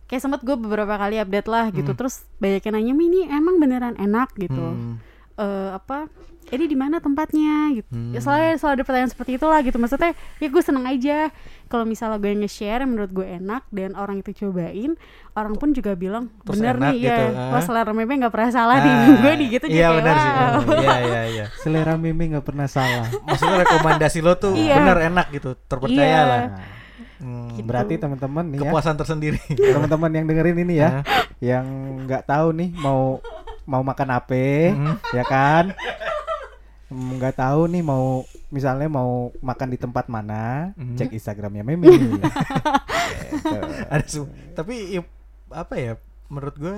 [0.04, 1.98] kayak sempat gue beberapa kali update lah gitu Hmm.
[1.98, 4.98] terus banyak yang nanya "Mi, ini emang beneran enak gitu Hmm.
[5.36, 6.06] Eh, apa
[6.46, 8.12] ini di mana tempatnya gitu Hmm.
[8.12, 11.32] ya selalu selalu ada pertanyaan seperti itulah gitu maksudnya ya gue seneng aja
[11.66, 14.92] kalau misalnya gue nge-share menurut gue enak dan orang itu cobain
[15.32, 17.50] orang pun juga bilang Terus bener enak nih gitu, ya ah.
[17.50, 20.30] wah selera meme nggak pernah salah nih Ah, gue di gitu iya kayak, benar sih
[20.30, 20.60] wow.
[20.76, 23.08] iya iya iya Selera meme nggak pernah salah.
[23.22, 24.76] maksudnya rekomendasi lo tuh Iya.
[24.76, 26.22] benar enak gitu terpercaya Iya.
[26.22, 26.42] lah
[27.14, 27.64] Hmm, Gitu.
[27.64, 31.00] berarti teman-teman nih ya, kepuasan tersendiri teman-teman yang dengerin ini ya,
[31.40, 31.64] yang
[32.04, 33.16] nggak tahu nih mau
[33.64, 34.94] mau makan apa, Hmm.
[35.10, 35.64] ya kan?
[36.86, 40.94] Hmm, nggak tahu nih mau misalnya mau makan di tempat mana, Hmm.
[40.94, 41.88] cek Instagramnya Mimi.
[43.34, 43.58] Gitu.
[43.86, 44.06] ada
[44.54, 45.12] tapi i-
[45.50, 45.92] apa ya
[46.26, 46.76] menurut gue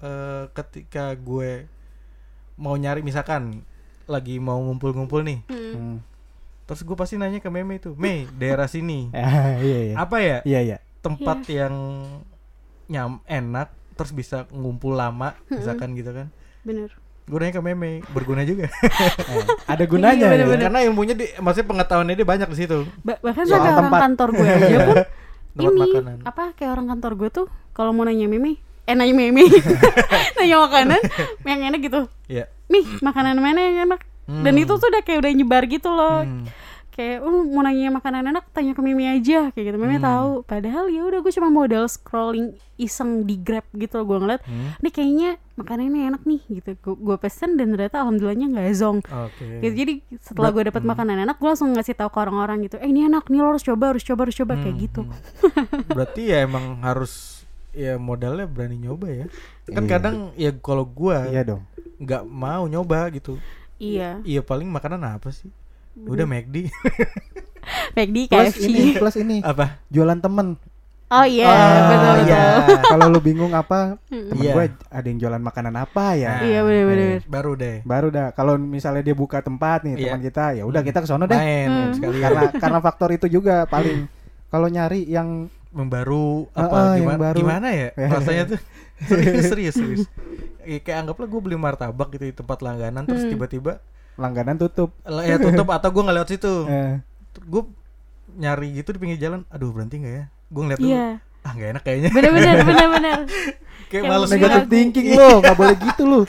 [0.00, 1.66] eh, ketika gue
[2.54, 3.62] mau nyari misalkan
[4.04, 5.72] lagi mau ngumpul-ngumpul nih Hmm.
[5.72, 5.96] Hmm.
[6.64, 9.94] terus gue pasti nanya ke meme itu Mei daerah sini Ah, iya iya.
[9.96, 10.78] apa ya Iya iya.
[11.00, 11.74] tempat yang
[12.86, 16.26] nyam enak terus bisa ngumpul lama misalkan gitu kan
[16.60, 16.90] bener
[17.22, 18.66] gue nanya ke meme berguna juga
[19.30, 20.32] Eh, ada gunanya Iya, ya.
[20.32, 20.64] bener-bener.
[20.64, 24.00] karena ilmunya di maksudnya pengetahuannya dia banyak di situ Ba- bahkan Soal sampai orang tempat.
[24.02, 24.96] kantor gue aja pun
[25.52, 29.14] tempat ini makanan apa kayak orang kantor gue tuh kalau mau nanya meme eh nanya
[29.14, 29.46] meme
[30.36, 31.00] nanya makanan
[31.44, 32.50] yang enak gitu Iya.
[32.66, 34.62] nih makanan mana yang enak dan Hmm.
[34.62, 36.46] itu tuh udah kayak udah nyebar gitu loh Hmm.
[36.92, 40.04] Kayak uh, mau nanya makanan enak tanya ke Mimi aja kayak gitu Mimi Hmm.
[40.04, 44.76] tahu padahal ya udah gue cuma modal scrolling iseng di Grab gitu gue ngeliat Hmm.
[44.78, 49.44] nih kayaknya makanannya enak nih gitu gue, gue pesen dan ternyata alhamdulillahnya nggak zong oke
[49.58, 52.86] gitu jadi setelah gue dapat makanan enak gue langsung ngasih tahu ke orang-orang gitu eh
[52.86, 55.88] ini enak nih lo harus coba harus coba harus coba kayak Hmm, gitu hmm.
[55.88, 57.40] Berarti ya emang harus
[57.72, 59.26] ya modalnya berani nyoba ya.
[59.66, 59.90] Kan Iya.
[59.90, 61.62] kadang ya kalau gua Iya dong.
[61.98, 63.40] nggak mau nyoba gitu.
[63.78, 65.48] iya Iya paling makanan apa sih?
[65.94, 66.68] Udah McD.
[67.96, 69.78] McD Plus KFC ini plus ini apa?
[69.88, 70.58] jualan temen.
[71.08, 72.42] oh iya Ah, betul betul iya.
[72.90, 74.52] Kalau lu bingung apa, temen Iya.
[74.52, 76.32] gue ada yang jualan makanan apa ya?
[76.34, 77.80] Nah, iya bener-bener Baru deh.
[77.82, 78.32] Baru dah.
[78.32, 80.04] Kalau misalnya dia buka tempat nih Iya.
[80.08, 81.36] teman kita, ya udah kita ke sono deh.
[81.36, 81.92] Main Hmm.
[81.92, 84.08] sekali Karena karena faktor itu juga paling
[84.52, 87.36] kalau nyari yang membaru apa yang gimana baru.
[87.38, 88.60] gimana ya rasanya tuh
[89.02, 90.04] serius serius serius
[90.62, 93.32] Ya, kayak anggaplah gue beli martabak gitu di tempat langganan terus Hmm.
[94.14, 94.92] Langganan tutup.
[95.02, 96.94] lah, ya tutup atau gue nggak lewat situ Eh,
[97.42, 97.62] gue
[98.32, 101.06] nyari gitu di pinggir jalan aduh berhenti nggak ya gue ngeliat dulu iya
[101.42, 103.18] ah nggak enak kayaknya bener-bener bener-bener
[103.88, 104.72] kayak males negative ragu.
[104.72, 106.20] thinking lo, nggak boleh gitu lu.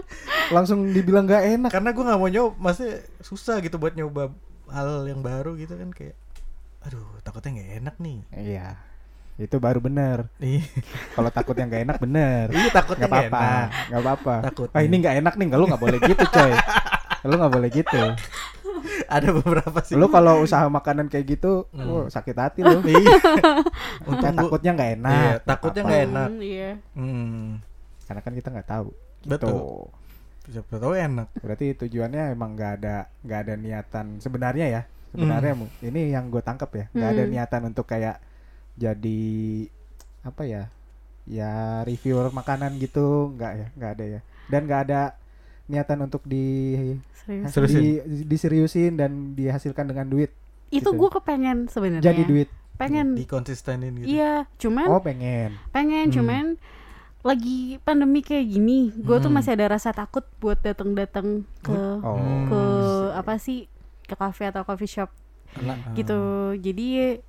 [0.56, 1.70] Langsung dibilang nggak enak.
[1.70, 2.90] karena gue nggak mau nyoba masih
[3.22, 4.34] susah gitu buat nyoba
[4.66, 6.18] hal yang baru gitu kan kayak
[6.82, 8.66] aduh takutnya nggak enak nih Iya.
[9.34, 10.30] Itu baru bener.
[10.38, 10.62] Ih,
[11.12, 12.46] Kalau takut yang nggak enak bener.
[12.50, 13.50] iya takutnya Gak nggak apa-apa,
[13.90, 14.34] gak apa-apa.
[14.50, 14.74] Takutnya.
[14.78, 16.52] Ah ini nggak enak nih, lu nggak boleh gitu coy.
[17.24, 18.00] Lu nggak boleh gitu.
[19.08, 21.88] ada beberapa sih Lu kalau usaha makanan kayak gitu, Hmm.
[21.88, 22.78] wah, sakit hati lu.
[22.86, 23.16] iya
[24.04, 25.12] untung gua- takutnya nggak enak.
[25.14, 26.28] Iya, takutnya nggak enak.
[26.28, 27.44] Hmm, iya hmm,
[28.04, 28.88] Karena kan kita nggak tahu.
[29.24, 29.88] betul Tuh.
[30.44, 34.82] siapa tahu enak Berarti tujuannya emang nggak ada nggak ada niatan sebenarnya ya.
[35.10, 37.30] Sebenarnya mu- ini yang gue tangkap ya, nggak ada Hmm.
[37.30, 38.20] niatan untuk kayak
[38.74, 39.22] jadi
[40.22, 40.68] apa ya?
[41.24, 44.20] Ya reviewer makanan gitu, nggak ya, nggak ada ya.
[44.44, 45.00] Dan nggak ada
[45.66, 46.76] niatan untuk di
[47.16, 47.80] serius Seriusin.
[47.80, 47.88] di,
[48.26, 50.28] diseriusin dan dihasilkan dengan duit.
[50.68, 50.90] itu gitu.
[50.92, 52.48] gue kepengen sebenarnya Jadi duit.
[52.74, 55.54] pengen dikonsistenin gitu iya cuman Oh, pengen.
[55.70, 56.14] pengen Hmm.
[56.14, 56.44] cuman
[57.22, 59.38] lagi pandemi kayak gini gue tuh Hmm.
[59.38, 61.72] masih ada rasa takut buat datang-datang ke
[62.02, 62.18] Oh.
[62.18, 62.50] Hmm.
[62.50, 62.60] ke
[63.14, 63.70] apa sih
[64.02, 65.08] ke cafe atau coffee shop
[65.62, 66.18] ah, gitu
[66.54, 67.22] jadi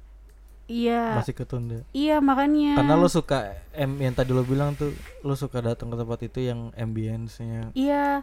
[0.67, 1.15] iya.
[1.15, 1.82] Masih ketunda.
[1.91, 2.75] Iya makanya.
[2.75, 3.38] Karena lo suka
[3.71, 7.69] em yang tadi lo bilang tuh lo suka datang ke tempat itu yang ambience-nya.
[7.71, 8.21] Iya.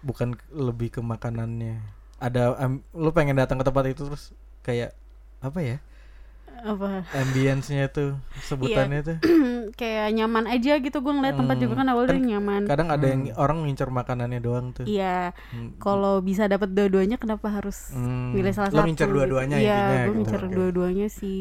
[0.00, 1.80] Bukan lebih ke makanannya.
[2.16, 4.30] Ada am- lo pengen datang ke tempat itu terus
[4.60, 4.92] kayak
[5.38, 5.78] apa ya?
[6.56, 7.02] Apa?
[7.10, 9.08] Ambience-nya tuh sebutannya Iya.
[9.10, 9.16] tuh.
[9.74, 12.62] Kayak nyaman aja gitu gue ngeliat tempat juga kan awalnya Kan nyaman.
[12.64, 14.84] kadang ada yang orang ngincer makanannya doang tuh.
[14.84, 15.34] Iya.
[15.50, 15.74] Hmm.
[15.76, 18.32] kalau bisa dapat dua-duanya kenapa harus Hmm.
[18.32, 19.14] milih salah Lo satu ngincer gitu.
[19.14, 20.14] dua-duanya iya intinya gue gitu.
[20.14, 21.40] ngincer dua-duanya sih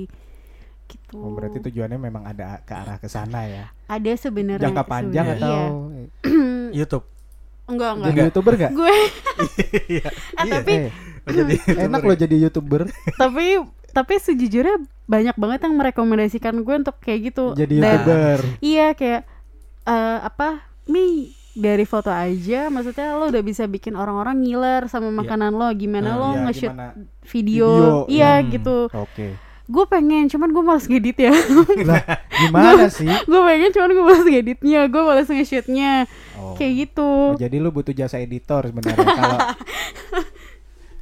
[0.94, 3.66] gitu Oh, berarti tujuannya memang ada ke arah ke sana ya.
[3.86, 5.60] ada sebenarnya Jangka panjang sebenarnya, atau
[5.92, 6.08] iya.
[6.72, 7.06] YouTube
[7.66, 8.72] enggak enggak jadi youtuber gak?
[8.72, 8.96] gue
[9.90, 10.08] iya
[10.40, 10.54] Ah, iya.
[10.54, 10.74] tapi
[11.24, 11.56] Eh, jadi
[11.88, 12.82] enak loh jadi youtuber,
[13.22, 14.76] tapi tapi sejujurnya
[15.06, 18.40] banyak banget yang merekomendasikan gue untuk kayak gitu jadi Dan- youtuber.
[18.60, 19.24] iya kayak
[19.84, 25.54] eh, apa mi dari foto aja maksudnya lo udah bisa bikin orang-orang ngiler sama makanan
[25.54, 26.74] lo gimana Nah, lo Iya, nge-shoot
[27.24, 27.70] video, Video,
[28.10, 28.48] iya hmm.
[28.52, 29.28] gitu Oke.
[29.64, 31.34] Gue pengen cuman gue males ngedit ya.
[31.90, 32.04] Lah,
[32.36, 33.08] gimana sih?
[33.08, 34.82] gue pengen cuman gue males ngeditnya.
[34.92, 35.94] Gue males nge-shootnya.
[36.36, 36.58] Oh.
[36.60, 37.12] kayak gitu.
[37.34, 39.08] Oh, jadi lu butuh jasa editor sebenarnya.
[39.08, 39.40] Kalau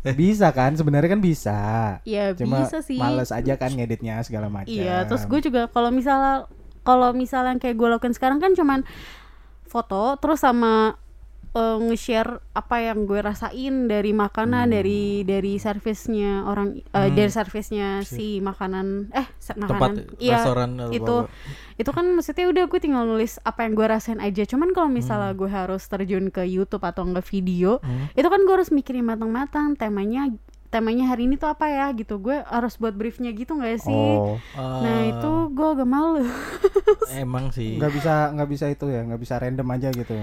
[0.21, 0.78] bisa kan?
[0.78, 1.60] Sebenarnya kan bisa.
[2.06, 3.02] Ya cuma bisa sih.
[3.02, 4.69] males aja kan ngeditnya segala macam.
[4.69, 6.45] Iya, terus gue juga kalau misalnya
[6.86, 8.86] kalau misalnya kayak gue lakukan sekarang kan cuman
[9.65, 11.00] foto terus sama
[11.52, 13.52] eh, nge-share apa yang gue rasain
[13.86, 14.74] dari makanan Hmm.
[14.74, 17.12] dari dari servisnya orang eh, Hmm.
[17.12, 21.32] dari servisnya si makanan eh se- tempat makanan iya restoran itu apa.
[21.76, 25.32] itu kan maksudnya udah gue tinggal nulis apa yang gue rasain aja cuman kalau misalnya
[25.32, 25.40] Hmm.
[25.40, 28.08] gue harus terjun ke YouTube atau nge video Hmm.
[28.12, 30.32] itu kan gue harus mikirin matang-matang temanya
[30.68, 34.40] temanya hari ini tuh apa ya gitu gue harus buat briefnya gitu nggak sih Oh,
[34.56, 36.24] nah Ah, itu gue agak malu
[37.12, 40.16] emang sih nggak bisa nggak bisa itu ya, nggak bisa random aja gitu.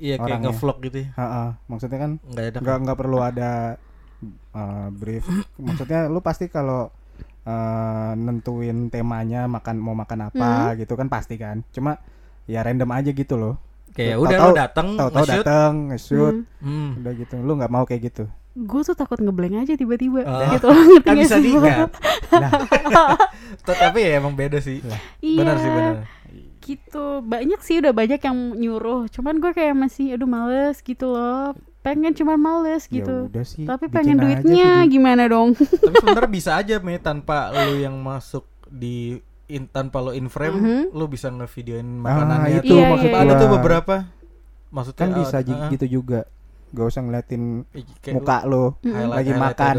[0.00, 0.50] Iya kayak orangnya.
[0.50, 3.50] ngevlog gitu ya Ha-ha, maksudnya kan nggak ada nggak nggak perlu ada
[4.52, 5.24] uh, brief.
[5.60, 6.88] Maksudnya lu pasti kalau
[7.44, 11.62] uh, nentuin temanya makan mau makan apa gitu kan pasti kan.
[11.70, 12.00] Cuma
[12.44, 13.56] ya random aja gitu loh.
[13.90, 16.68] kayak udah lo datang Tahu-tahu nge-shoot datang nge-shoot, Hmm.
[16.94, 17.00] hmm.
[17.02, 17.34] udah gitu.
[17.42, 18.24] Lu nggak mau kayak gitu.
[18.60, 20.50] Gue tuh takut ngeblank aja tiba-tiba Oh.
[20.50, 21.44] gitu ngerti kan nggak bisa sih?
[21.46, 21.90] diingat
[22.30, 22.50] Nah,
[23.80, 24.78] tapi ya emang beda sih
[25.20, 25.94] iya benar sih benar
[26.60, 31.56] gitu banyak sih udah banyak yang nyuruh cuman gue kayak masih aduh males gitu loh
[31.80, 33.64] pengen cuman males ya gitu udah sih.
[33.64, 34.92] tapi pengen aja duitnya video.
[34.92, 40.12] gimana dong tapi sebenarnya bisa aja me tanpa lu yang masuk di in, tanpa lo
[40.12, 40.82] in frame Mhm.
[40.92, 43.40] lu bisa ngevideoin Ah, makanannya itu Iya, maksud iya, ada gua.
[43.40, 43.94] tuh beberapa
[44.70, 46.20] maksudnya kan ah, bisa ah, gitu juga.
[46.70, 47.66] Gak usah ngeliatin
[47.98, 49.74] kayak muka lu lu highlight- lagi highlight makan.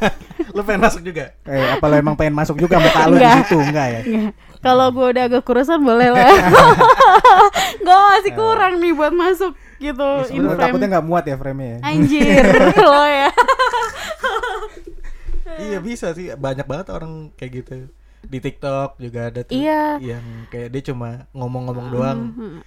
[0.54, 3.36] lu pengen masuk juga Eh, apa lo emang pengen masuk juga muka lu di Enggak.
[3.42, 4.00] situ enggak ya?
[4.58, 6.30] Kalau gue udah agak kurusan boleh lah
[7.80, 11.68] gue masih kurang nih buat masuk gitu Ya, in frame takutnya nggak muat ya frame-nya
[11.72, 11.78] ya.
[11.84, 12.42] anjir
[12.84, 13.30] lo ya
[15.58, 17.86] iya bisa sih banyak banget orang kayak gitu
[18.20, 19.98] di TikTok juga ada tuh Iya.
[20.00, 22.58] yang kayak dia cuma ngomong-ngomong doang Mhm.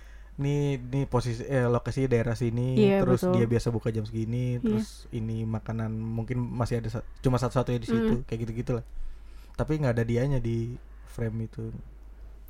[0.41, 3.33] Nih nih posisi eh, lokasi daerah sini Iya, terus betul.
[3.35, 4.61] dia biasa buka jam segini Iya.
[4.61, 8.25] terus ini makanan mungkin masih ada sa- cuma satu-satunya di situ Mm.
[8.25, 8.85] kayak gitu gitulah
[9.53, 10.73] tapi nggak ada dianya di
[11.07, 11.69] frame itu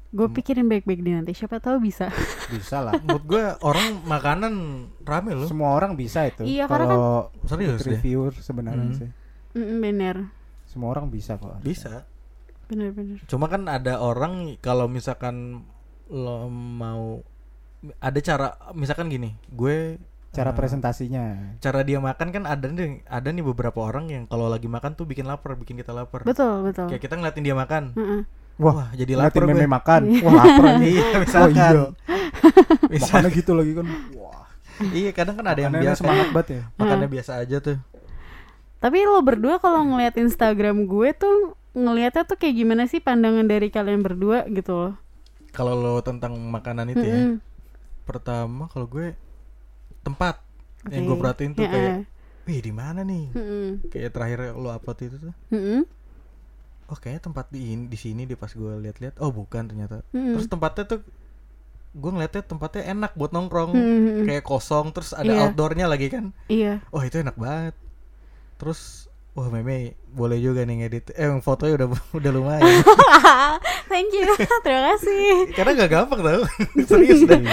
[0.09, 2.11] gue pikirin baik-baik deh nanti siapa tahu bisa
[2.51, 2.95] Bisa lah.
[2.97, 4.53] menurut gue orang makanan
[5.01, 6.43] rame loh Semua orang bisa itu.
[6.43, 8.97] Iya, karena Kalau serius deh reviewer sebenarnya Hmm.
[8.97, 9.09] sih.
[9.53, 10.15] Mm, bener
[10.65, 11.59] Semua orang bisa kok.
[11.59, 12.07] bisa
[12.67, 15.67] bener-bener cuma kan ada orang kalau misalkan
[16.07, 17.19] lo mau
[17.97, 19.97] ada cara misalkan gini gue
[20.31, 21.25] Cara eh, presentasinya.
[21.59, 25.03] cara dia makan kan ada nih ada nih beberapa orang yang kalau lagi makan tuh
[25.03, 28.21] bikin lapar bikin kita lapar betul betul kayak kita ngeliatin dia makan Mm-mm.
[28.55, 30.01] wah, jadi lapar ngeliatin gue meme makan.
[30.23, 30.87] Wah, lapar nih.
[30.93, 31.83] iya misalkan iya.
[32.91, 33.03] Bisa.
[33.11, 33.85] Makannya gitu lagi kan.
[34.15, 34.45] Wah.
[34.93, 36.61] iya kadang kan ada yang biasa semangat banget ya.
[36.75, 37.77] makannya biasa aja tuh
[38.79, 41.35] Tapi lo berdua kalau ngeliat Instagram gue tuh
[41.73, 44.93] ngelihatnya tuh kayak gimana sih pandangan dari kalian berdua gitu loh.
[45.51, 47.35] kalau lo tentang makanan itu ya Mm-mm.
[48.11, 49.15] Pertama kalau gue
[50.01, 50.35] tempat
[50.89, 51.07] yang Oke.
[51.07, 51.93] gue perhatiin tuh Ya, kayak
[52.41, 53.67] wih di mana nih Mm-mm.
[53.87, 55.85] kayak terakhir lo upload itu tuh Mm-mm.
[56.87, 60.33] oh kayaknya tempat di di sini di pas gue lihat-lihat oh bukan ternyata Mm-mm.
[60.33, 60.99] terus tempatnya tuh
[61.91, 64.23] gue ngeliatnya tempatnya enak buat nongkrong Mm-mm.
[64.25, 65.41] kayak kosong terus ada Iya.
[65.45, 66.81] outdoornya lagi kan Iya.
[66.89, 67.75] wah itu enak banget
[68.57, 71.87] terus wah meme boleh juga nih ngedit eh fotonya udah
[72.19, 72.67] udah lumayan
[73.91, 74.23] Thank you.
[74.63, 75.51] Terima kasih.
[75.51, 76.41] karena gak gampang tau
[76.81, 77.43] serius deh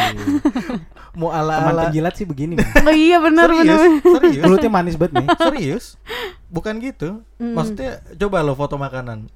[1.12, 2.54] mau ala Teman ala penjilat sih begini.
[2.78, 4.14] Oh iya benar serius benar.
[4.16, 5.26] serius Mulutnya manis banget nih.
[5.36, 5.84] serius
[6.46, 7.54] bukan gitu Mm.
[7.54, 9.26] maksudnya coba lo foto makanan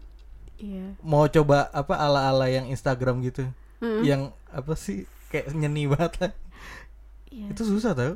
[0.57, 0.95] Iya.
[1.01, 3.47] mau coba apa ala ala yang Instagram gitu
[3.79, 4.03] Mm.
[4.03, 6.33] yang apa sih kayak nyeni banget lah
[7.29, 7.51] Iya.
[7.51, 8.15] itu susah tau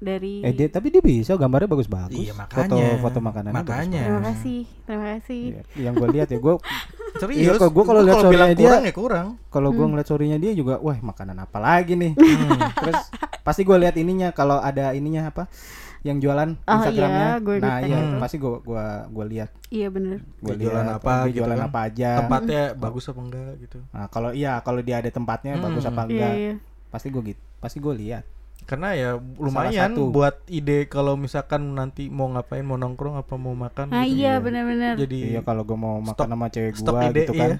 [0.00, 2.16] Dari Eh dia, tapi dia bisa gambarnya bagus-bagus.
[2.16, 2.96] Iya, Foto makanya.
[2.98, 3.52] foto makanan.
[3.52, 4.00] Makanya.
[4.02, 4.60] Terima kasih.
[4.82, 5.42] Terima kasih.
[5.76, 6.54] Yang gue lihat ya gue
[7.20, 9.90] serius Iya, kalau gua kalau lihat story-nya dia- kurang ya kurang kalau gue Hmm.
[9.92, 12.12] ngeliat storynya dia juga, wah makanan apa lagi nih?
[12.12, 12.58] Hmm.
[12.82, 13.00] Terus
[13.40, 15.52] pasti gue lihat ininya kalau ada ininya apa
[16.00, 17.28] yang jualan Oh, Instagramnya.
[17.28, 18.16] iya, gua nah iya yang itu.
[18.16, 20.24] pasti gue gua gua lihat, Iya benar.
[20.34, 21.66] gue jualan lihat apa gitu jualan kan.
[21.66, 22.10] apa aja.
[22.16, 25.64] tempatnya bagus apa enggak gitu Nah kalau iya kalau dia ada tempatnya Hmm.
[25.66, 26.52] bagus apa Iya enggak, iya.
[26.88, 28.24] pasti gue gitu, pasti gue lihat.
[28.70, 30.08] Karena ya lumayan satu.
[30.08, 34.14] buat ide kalau misalkan nanti mau ngapain mau nongkrong apa mau makan Ah gitu.
[34.16, 34.94] iya benar-benar.
[34.94, 37.50] jadi Iya kalau gue mau makan stok- sama cewek gue ide gitu iya kan.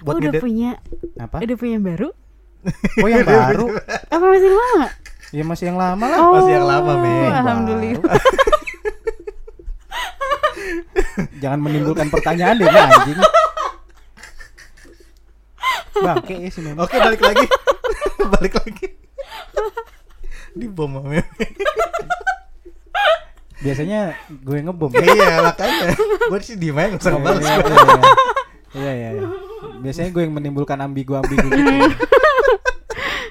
[0.00, 0.70] buat Oh, udah punya
[1.18, 1.36] Apa?
[1.40, 2.08] udah punya yang baru?
[2.96, 3.66] Oh yang baru?
[4.06, 4.86] Apa masih lama?
[5.30, 6.18] ya masih yang lama lah.
[6.20, 7.22] Oh, Masih yang lama, Mei.
[7.32, 8.14] Alhamdulillah.
[11.38, 13.18] Jangan menimbulkan pertanyaan deh Mei, anjing.
[15.96, 16.78] Bangke ya si Meme.
[16.78, 17.46] oke balik lagi
[18.32, 18.86] balik lagi
[20.52, 21.26] di bom sama Meme.
[23.60, 24.00] Biasanya
[24.32, 24.88] gue ngebom.
[24.96, 25.92] iya makanya
[26.32, 28.00] gue sih diem aja nggak usah ngebales Iya, iya, iya.
[28.70, 29.28] Iya, iya, iya.
[29.80, 31.72] Biasanya gue yang menimbulkan ambigu-ambigu gitu.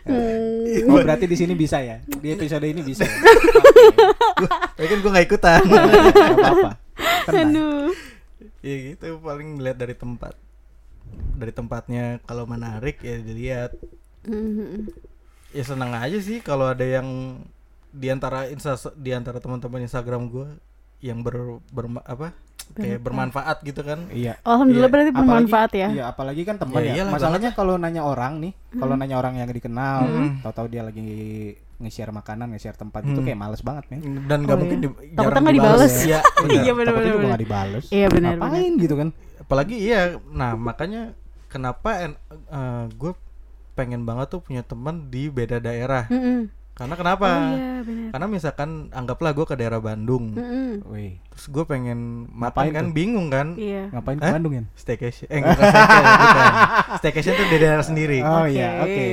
[0.09, 0.89] Hmm.
[0.89, 2.01] Oh, berarti di sini bisa ya?
[2.01, 3.13] Di episode ini bisa ya?
[4.73, 5.83] tapi kan gue nggak ikutan Gak
[6.39, 6.71] apa-apa.
[7.25, 7.49] Tenang.
[7.51, 7.89] Aduh.
[8.59, 10.35] ya gitu paling lihat dari tempat
[11.33, 13.71] dari tempatnya kalau menarik ya dilihat
[14.19, 14.91] Mhm.
[15.49, 17.39] Ya senang aja sih kalau ada yang
[17.89, 20.47] di antara insta di antara teman-teman Instagram gue
[20.99, 22.35] yang ber, berma- apa
[22.69, 24.37] kayak bermanfaat gitu kan Iya.
[24.43, 25.87] Alhamdulillah Iya, berarti bermanfaat ya.
[25.89, 26.93] Iya, apalagi kan teman Ya ya.
[26.95, 30.29] iyalah, Masalahnya kalau nanya orang nih, kalau nanya orang yang dikenal, Hmm.
[30.39, 31.09] tahu-tahu dia lagi
[31.79, 33.25] nge-share makanan, nge-share tempat itu Hmm.
[33.25, 34.21] kayak males banget, men.
[34.27, 34.83] dan nggak Oh, mungkin iya.
[34.83, 35.93] di, Takutnya jarang nggak dibales.
[35.97, 36.75] Iya, Iya, benar.
[36.75, 37.25] bener, bener, juga bener.
[37.25, 37.85] nggak dibales.
[37.89, 39.09] Iya, benar, Ngapain gitu kan?
[39.39, 41.01] apalagi iya nah makanya
[41.47, 42.13] kenapa
[42.91, 43.11] gue
[43.79, 46.51] pengen banget tuh punya teman di beda daerah Mm-mm.
[46.71, 48.09] karena kenapa Oh iya benar.
[48.09, 50.83] karena misalkan anggaplah gue ke daerah Bandung Mm-mm.
[50.85, 52.93] Wih, terus gue pengen Ngapain makan kan tuh?
[52.93, 53.83] bingung kan Iya.
[53.89, 54.27] ngapain ke?
[54.29, 54.63] Bandung ya?
[54.73, 56.45] staycation eh enggak staycation bukan
[56.97, 58.51] staycation tuh di daerah sendiri Oh Oke.
[58.53, 59.07] iya, oke.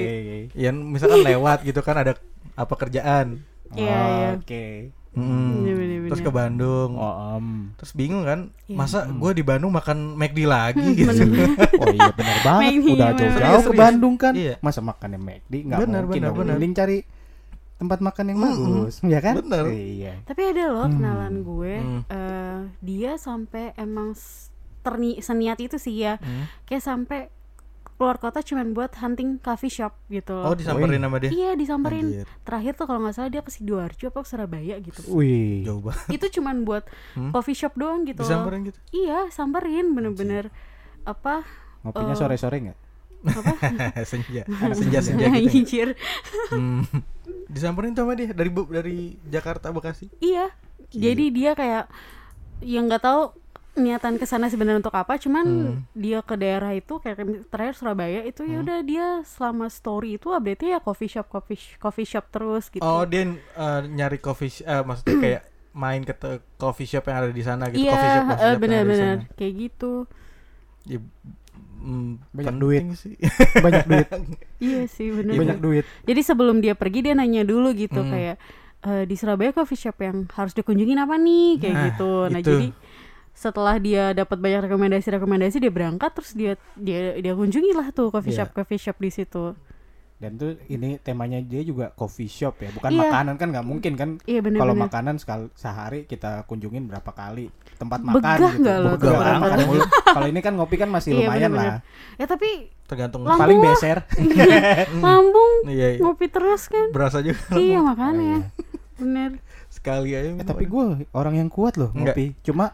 [0.54, 2.18] yang misalkan lewat gitu kan ada
[2.54, 4.28] apa kerjaan Iya, Oh, iya.
[4.36, 4.64] Oke.
[5.16, 5.64] Mm.
[5.64, 6.10] Iya, bener-bener.
[6.12, 7.72] terus ke Bandung Oh, om.
[7.74, 8.76] terus bingung kan Iya.
[8.76, 11.08] masa gue di Bandung makan McD lagi gitu
[11.80, 12.62] Oh iya benar banget.
[12.62, 13.72] Main Udah jauh-jauh ke.
[13.74, 14.32] Bandung kan.
[14.32, 14.54] Iya.
[14.60, 16.36] Masa makannya McD nggak mungkin benar, dong.
[16.36, 16.54] benar.
[16.54, 16.98] Mending cari
[17.76, 18.48] tempat makan yang Mm-mm.
[18.82, 19.34] bagus, ya kan?
[19.38, 19.64] Benar.
[19.68, 20.12] Iya.
[20.22, 20.94] Tapi ada loh Hmm.
[20.94, 22.00] kenalan gue, Hmm.
[22.06, 24.12] eh, dia sampai emang
[24.80, 26.44] terni seniat itu sih ya, Hmm.
[26.64, 27.20] kayak sampai
[27.96, 30.54] keluar kota cuman buat hunting coffee shop gitu oh loh.
[30.54, 32.06] disamperin sama dia Iya disamperin.
[32.06, 32.28] Anjir.
[32.42, 35.00] Terakhir tuh kalau nggak salah dia ke sidoarjo apa ke Surabaya gitu.
[35.10, 35.64] Wih.
[35.64, 37.30] jauh banget itu cuman buat Hmm?
[37.30, 38.18] coffee shop doang gitu.
[38.18, 38.28] loh.
[38.28, 40.52] disamperin gitu Iya samperin bener-bener
[41.02, 41.42] apa?
[41.82, 42.18] Ngopinya Oh.
[42.18, 42.78] sore-sore nggak?
[44.06, 45.50] senja senja senja gitu ya.
[45.56, 45.88] Anjir.
[46.48, 46.84] Hmm.
[47.48, 50.52] disamperin tuh sama dia dari dari Jakarta Bekasi Iya.
[50.88, 51.88] Jadi dia kayak
[52.60, 53.34] yang nggak tahu
[53.76, 55.76] niatan ke sana sebenarnya untuk apa, cuman Hmm.
[55.92, 60.64] dia ke daerah itu kayak terakhir Surabaya itu ya udah dia selama story itu update
[60.66, 62.80] ya coffee shop coffee sh- coffee shop terus gitu.
[62.80, 66.16] oh dia eh, nyari coffee sh- eh, maksudnya kayak main ke
[66.56, 68.62] coffee shop yang ada di sana gitu Iya, coffee shop, coffee shop yang ada di
[68.62, 69.34] benar-benar sana.
[69.36, 69.92] kayak gitu.
[70.82, 70.98] Ya,
[71.78, 72.82] mm, Banyak duit.
[72.94, 73.14] sih
[73.64, 74.08] Banyak duit.
[74.58, 75.34] Iya sih benar.
[75.36, 75.84] Banyak duit.
[76.02, 78.08] Jadi sebelum dia pergi dia nanya dulu gitu Hmm.
[78.08, 78.36] kayak
[78.78, 82.12] "Eh, di Surabaya coffee shop yang harus dikunjungin apa nih kayak Nah, gitu.
[82.26, 82.48] Nah itu.
[82.48, 82.66] jadi
[83.36, 88.32] setelah dia dapat banyak rekomendasi-rekomendasi dia berangkat terus dia dia dia kunjungi lah tuh coffee
[88.32, 88.42] Iya.
[88.42, 89.52] shop coffee shop di situ.
[90.16, 93.00] Dan tuh ini temanya dia juga coffee shop ya, bukan Iya.
[93.04, 94.10] makanan kan nggak mungkin kan?
[94.24, 98.72] Iya Kalau makanan sekali sehari kita kunjungin berapa kali tempat Begah makan gitu.
[98.96, 99.60] Begah?
[99.62, 99.84] Mulu.
[99.84, 101.68] Kalau ini kan ngopi kan masih Iya, lumayan bener-bener.
[101.68, 101.78] lah.
[102.16, 102.48] Ya tapi
[102.82, 103.66] tergantung Lambung Paling lah.
[103.68, 103.98] beser.
[105.04, 106.00] lambung iya, iya.
[106.00, 106.88] ngopi terus kan.
[106.90, 108.48] berasa juga iya makanya.
[108.96, 109.30] Bener.
[109.68, 112.16] sekali aja Eh, minum tapi gue orang yang kuat loh Enggak.
[112.16, 112.26] ngopi.
[112.40, 112.72] Cuma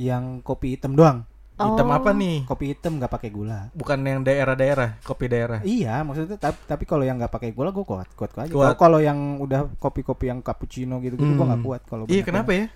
[0.00, 1.28] yang kopi hitam doang.
[1.52, 1.92] hitam Oh.
[1.92, 3.68] apa nih Kopi hitam nggak pakai gula.
[3.72, 7.84] bukan yang daerah-daerah kopi daerah Iya, maksudnya tapi, tapi kalau yang nggak pakai gula gue
[7.84, 8.50] kuat, kuat kuat aja.
[8.50, 8.72] Kuat.
[8.72, 11.52] Kalau kalau yang udah kopi-kopi yang cappuccino gitu gitu gue Hmm.
[11.52, 12.72] nggak kuat kalau iya kenapa ya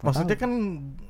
[0.00, 0.42] maksudnya tahu.
[0.42, 0.52] kan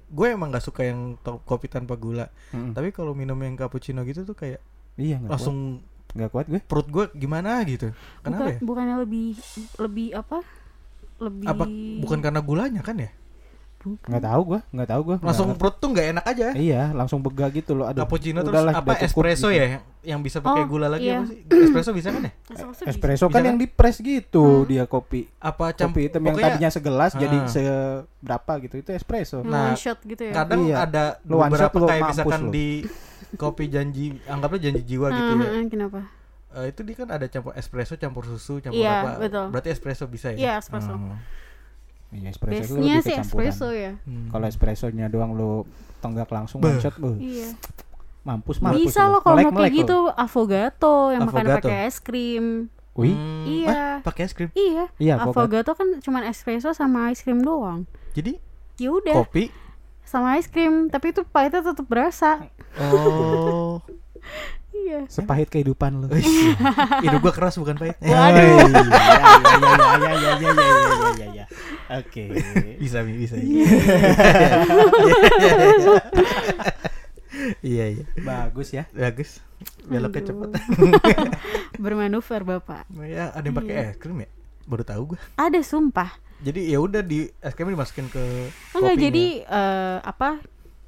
[0.07, 2.77] gue emang nggak suka yang to- kopi tanpa gula Mm-mm.
[2.77, 4.61] tapi kalau minum yang cappuccino gitu tuh kayak
[4.95, 5.81] iya kuat, langsung
[6.13, 6.61] nggak kuat gue.
[6.61, 7.89] perut gue gimana gitu
[8.21, 9.27] kenapa Bukan, ya bukannya lebih
[9.81, 10.45] lebih apa?
[11.17, 11.65] Lebih apa
[11.99, 13.09] bukan karena gulanya kan ya.
[13.85, 15.17] Nggak tahu gue, nggak tahu gue.
[15.21, 17.85] langsung perut tuh nggak enak aja Iya, langsung bega gitu loh.
[17.85, 19.61] Aduh, cappuccino terus udahlah, apa espresso gitu.
[19.61, 21.19] ya yang bisa pakai Oh, gula lagi iya.
[21.19, 22.83] apa sih espresso bisa kan ya Espresso.
[22.87, 23.45] Espresso Bisa kan kan?
[23.47, 24.67] yang di press gitu Hmm.
[24.67, 25.29] dia kopi.
[25.39, 27.49] apa camp Kopi hitam yang tadinya segelas jadi Ah.
[27.49, 29.41] seberapa gitu itu espresso.
[29.41, 30.33] Nah, one shot gitu ya.
[30.35, 30.77] kadang Iya.
[30.83, 32.51] ada Lu one shot, beberapa kayak misalkan lu.
[32.51, 32.69] di
[33.35, 36.01] kopi janji anggaplah janji jiwa gitu ya Hmm, hmm, kenapa?
[36.55, 39.47] Eh, itu dia kan ada campur espresso campur susu campur Iya, apa betul.
[39.51, 40.93] berarti espresso bisa ya Iya, espresso.
[40.93, 41.19] Oh.
[42.15, 43.99] Iya, espresso itu lebih sih espresso ya.
[44.07, 44.31] Hmm.
[44.31, 45.67] Kalau espressonya doang lu
[45.99, 47.51] tenggak langsung one shot, Iya.
[48.23, 48.79] mampus mampus.
[48.79, 52.71] Bisa lo kalau mau kayak gitu avogato yang makan pakai es krim.
[52.95, 53.69] Wih, Hmm, Iya.
[53.69, 54.87] ah, pakai es krim Iya.
[54.97, 55.15] iya.
[55.19, 57.83] Avogato kan cuma espresso sama es krim doang.
[58.15, 58.39] jadi
[58.79, 59.51] Ya udah, kopi
[60.05, 62.47] sama es krim, tapi itu pahitnya tetap berasa.
[62.79, 63.83] oh
[64.75, 65.07] Iya.
[65.07, 66.07] Sepahit kehidupan lu.
[67.07, 67.95] Hidup gua keras bukan pahit.
[68.03, 68.59] Waduh.
[70.03, 71.45] Ya ya ya ya ya ya ya ya.
[72.03, 72.35] Oke.
[72.35, 72.75] Okay.
[72.83, 73.39] Bisa bisa.
[73.39, 73.63] bisa.
[77.63, 78.05] Iya iya.
[78.23, 78.85] Bagus ya.
[78.91, 79.39] Bagus.
[79.87, 80.51] Beloknya cepet.
[81.83, 82.85] Bermanuver Bapak.
[83.05, 83.91] Ya, ada yang pakai iya.
[83.95, 84.29] es krim ya?
[84.65, 85.19] Baru tahu gua.
[85.39, 86.11] Ada sumpah.
[86.45, 88.23] Jadi ya udah di es krim dimasukin ke
[88.75, 89.05] Enggak, kopinya.
[89.07, 90.43] jadi uh, apa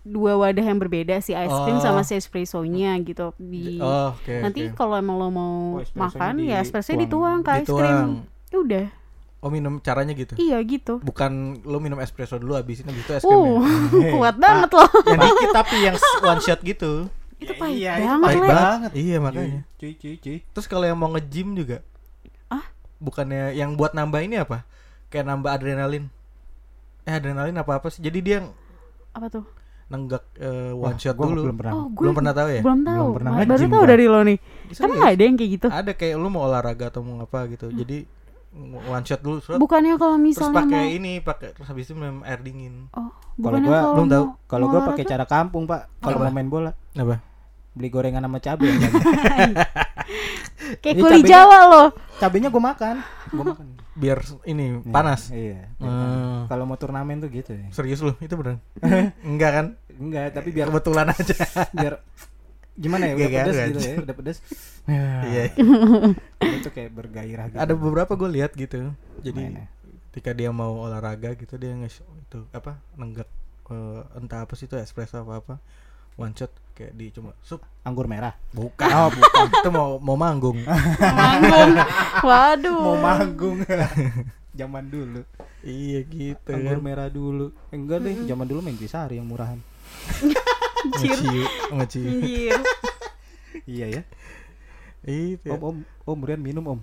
[0.06, 1.82] Dua wadah yang berbeda si es krim Oh.
[1.82, 4.78] sama si espressonya gitu di oh oke nanti oke.
[4.78, 7.02] kalau emang lo mau Oh, makan ya espresso dituang.
[7.02, 7.82] dituang ke es Dituang.
[7.82, 8.10] krim.
[8.46, 8.86] Ya udah.
[9.38, 10.98] oh minum caranya gitu Iya gitu.
[11.00, 13.58] bukan lo minum espresso dulu habisin habis itu es krim Uh,
[13.96, 14.10] ya?
[14.14, 14.90] kuat banget loh.
[15.04, 16.92] yang dikit tapi yang one shot gitu
[17.36, 18.90] itu Ya, pahit iya, itu banget, pahit banget.
[18.96, 20.36] iya makanya Cuy, cuy, cuy.
[20.46, 21.82] terus kalau yang mau nge-gym juga
[22.46, 22.62] Ah?
[22.96, 24.62] bukannya yang buat nambah ini apa
[25.08, 26.06] kayak nambah adrenalin
[27.02, 28.38] eh adrenalin apa apa sih jadi dia
[29.10, 29.44] Apa tuh?
[29.86, 30.22] Nenggak
[30.74, 31.72] Wah, one shot gua dulu belum pernah.
[31.78, 32.98] Oh, gue belum pernah tahu ya Belum tahu.
[32.98, 34.38] Belum pernah Baru tahu dari lo nih.
[34.66, 34.82] Serius?
[34.82, 35.66] Emang ada yang kayak gitu?
[35.70, 37.78] ada kayak lu mau olahraga atau mau apa gitu Hmm.
[37.78, 37.98] jadi
[38.88, 41.92] one shot dulu terus, bukannya kalau terus misalnya pakai mau ini pakai terus habis itu
[41.92, 44.24] minum air dingin oh Kalau gua belum tahu.
[44.48, 46.00] Kalau gua pakai cara kampung, Pak.
[46.00, 47.20] Kalau mau main bola, apa
[47.76, 48.72] beli gorengan sama cabai.
[50.82, 52.96] kayak kuli Jawa loh Cabenya gua makan.
[53.36, 53.66] Gua makan.
[53.96, 55.72] Biar ini Iya, panas Iya.
[55.78, 56.44] Hmm.
[56.46, 57.66] Kalau mau turnamen tuh gitu ya.
[57.70, 58.60] serius lu itu beneran
[59.28, 59.66] enggak kan
[59.96, 61.34] Enggak, tapi biar kebetulan aja
[61.76, 61.94] biar
[62.76, 63.66] gimana ya udah Iya, pedes iya.
[63.66, 64.38] gitu ya udah pedes
[65.32, 65.42] iya
[66.52, 69.66] itu kayak bergairah gitu ada beberapa gue lihat gitu jadi Mainnya.
[70.10, 73.28] ketika dia mau olahraga gitu dia nge itu apa nenggak
[73.66, 75.54] eh, entah apa sih itu espresso apa apa
[76.14, 77.64] one shot kayak di cuma sup?
[77.80, 78.36] Anggur merah.
[78.52, 78.84] Bukan.
[78.84, 79.48] Oh bukan.
[79.48, 80.60] Itu mau mau manggung.
[81.00, 81.72] Manggung.
[82.20, 82.82] Waduh.
[82.92, 83.56] Mau manggung.
[84.52, 85.24] Zaman dulu.
[85.64, 87.56] Iya gitu anggur kan merah dulu.
[87.72, 89.56] Eh, enggak deh zaman dulu main Gisari yang murahan.
[90.86, 92.60] Ngeciu Anjir.
[93.64, 94.02] iya ya.
[95.06, 96.80] Itu om om om Rian minum om.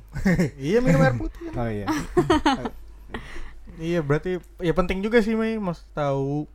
[0.57, 1.53] Iya minum air putih.
[1.53, 1.85] Oh iya.
[3.77, 6.45] Iya berarti ya penting juga sih Mei mas tahu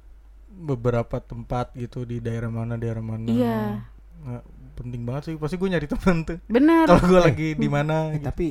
[0.50, 3.24] beberapa tempat gitu di daerah mana daerah mana.
[3.24, 3.60] Iya.
[4.18, 4.42] Nggak,
[4.74, 6.38] penting banget sih pasti gue nyari temen tuh.
[6.46, 6.84] Bener.
[6.86, 8.26] Kalau gue lagi di mana Eh, gitu.
[8.26, 8.46] tapi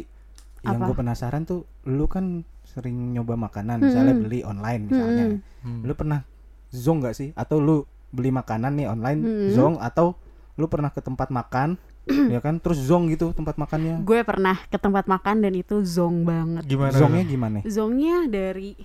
[0.61, 4.25] yang gue penasaran tuh lu kan sering nyoba makanan misalnya Mm-mm.
[4.25, 5.25] beli online misalnya.
[5.63, 5.81] Hmm.
[5.83, 6.21] lu pernah
[6.69, 7.29] zong gak sih?
[7.33, 9.49] Atau lu beli makanan nih online Mm-mm.
[9.51, 9.75] zong?
[9.79, 10.15] Atau
[10.55, 11.75] lu pernah ke tempat makan
[12.33, 12.59] ya kan?
[12.59, 14.03] Terus zong gitu tempat makannya?
[14.03, 16.63] Gue pernah ke tempat makan dan itu zong banget.
[16.63, 16.95] Gimana?
[16.95, 17.57] Zongnya gimana?
[17.63, 18.75] Zongnya dari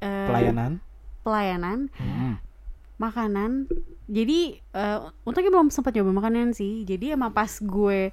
[0.00, 0.80] eh, pelayanan
[1.24, 2.36] pelayanan Mm-mm.
[2.94, 3.66] makanan
[4.06, 8.12] jadi eh, untungnya belum sempat nyoba makanan sih jadi emang pas gue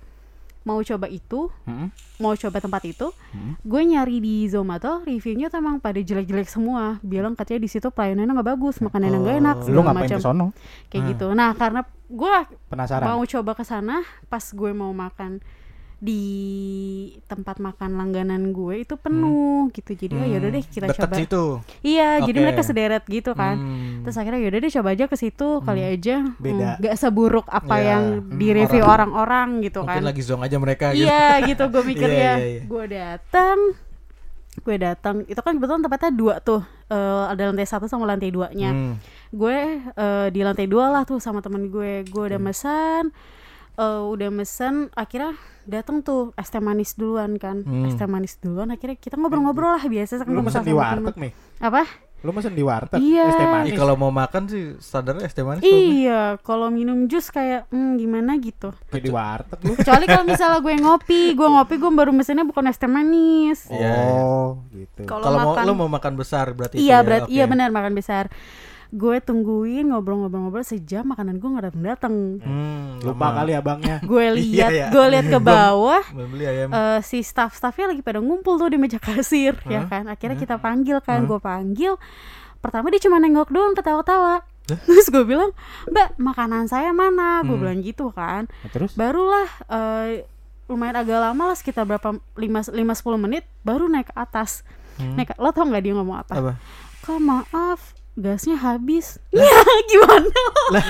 [0.61, 1.89] mau coba itu Mm-mm.
[2.17, 3.57] mau coba tempat itu Mm-mm.
[3.59, 8.31] gue nyari di Zomato reviewnya tuh emang pada jelek-jelek semua bilang katanya di situ pelayanannya
[8.31, 9.61] nggak bagus makanannya nggak enak Oh.
[9.61, 10.49] lu segala ngapain macam
[10.87, 11.11] kayak Hmm.
[11.11, 12.35] gitu nah karena gue
[12.67, 13.95] penasaran mau coba ke sana
[14.27, 15.41] pas gue mau makan
[16.01, 16.23] di
[17.23, 20.91] tempat makan langganan gue itu penuh gitu jadi oh yaudah deh kita Hmm.
[20.91, 21.43] Deket coba situ
[21.83, 22.43] iya jadi Oke.
[22.43, 24.01] mereka sederet gitu kan Hmm.
[24.01, 26.69] terus akhirnya yaudah deh coba aja ke situ kali aja hmm, Beda.
[26.75, 27.85] nggak seburuk apa Iya.
[27.87, 31.25] yang di Hmm, review orang- orang-orang gitu mungkin kan lagi zong aja mereka gitu iya
[31.43, 32.61] gitu gue mikir Iya, ya iya, iya.
[32.65, 33.57] gue datang
[34.59, 38.67] gue datang itu kan kebetulan tempatnya dua tuh Eh, ada lantai satu sama lantai duanya
[38.69, 38.99] Hmm.
[39.31, 43.15] gue eh, di lantai dua lah tuh sama temen gue gue udah mesen
[43.73, 47.61] eh, udah mesen akhirnya datang tuh es teh manis duluan kan.
[47.61, 47.85] Hmm.
[47.85, 51.15] es teh manis duluan akhirnya kita ngobrol-ngobrol lah biasa kan lu mesen sama di warteg
[51.17, 51.83] nih apa?
[52.21, 53.25] Lu mesen di warteg Iya.
[53.25, 53.73] es teh manis?
[53.73, 58.37] Kalau mau makan sih standarnya es teh manis iya kalau minum jus kayak hmm, gimana
[58.37, 58.69] gitu.
[58.89, 62.65] Kayak di warteg lu kecuali kalau misalnya gue ngopi gue ngopi gue baru mesennya bukan
[62.65, 63.65] es teh manis.
[63.69, 63.93] Iya, iya.
[64.17, 65.01] oh gitu.
[65.05, 67.33] Kalau mau makan- lu mau makan besar berarti iya ya, berat oke.
[67.33, 68.29] iya benar makan besar
[68.91, 73.37] gue tungguin ngobrol-ngobrol-ngobrol sejam makanan gue nggak datang datang Hmm, lupa lama.
[73.37, 73.97] kali abangnya.
[74.05, 74.87] Gue lihat iya.
[74.89, 76.67] gue lihat ke bawah Belum beli ayam.
[76.69, 80.05] eh, si staff-staffnya lagi pada ngumpul tuh di meja kasir ya kan?
[80.05, 81.95] Akhirnya kita panggil kan gue panggil.
[82.57, 84.43] Pertama dia cuma nengok doang ketawa-tawa
[84.85, 87.41] terus gue bilang mbak makanan saya mana?
[87.41, 88.51] Gue bilang gitu kan.
[88.51, 88.91] Nah, terus?
[88.93, 90.27] Barulah eh,
[90.67, 94.67] lumayan agak lama lah sekitar berapa lima lima sepuluh menit baru naik ke atas.
[94.97, 96.33] Naik ke- lo tau nggak dia ngomong apa?
[96.33, 96.51] Apa?
[97.01, 97.79] Kak maaf
[98.15, 99.19] gasnya habis.
[99.31, 99.47] Ya
[99.89, 100.41] gimana?
[100.75, 100.85] Lah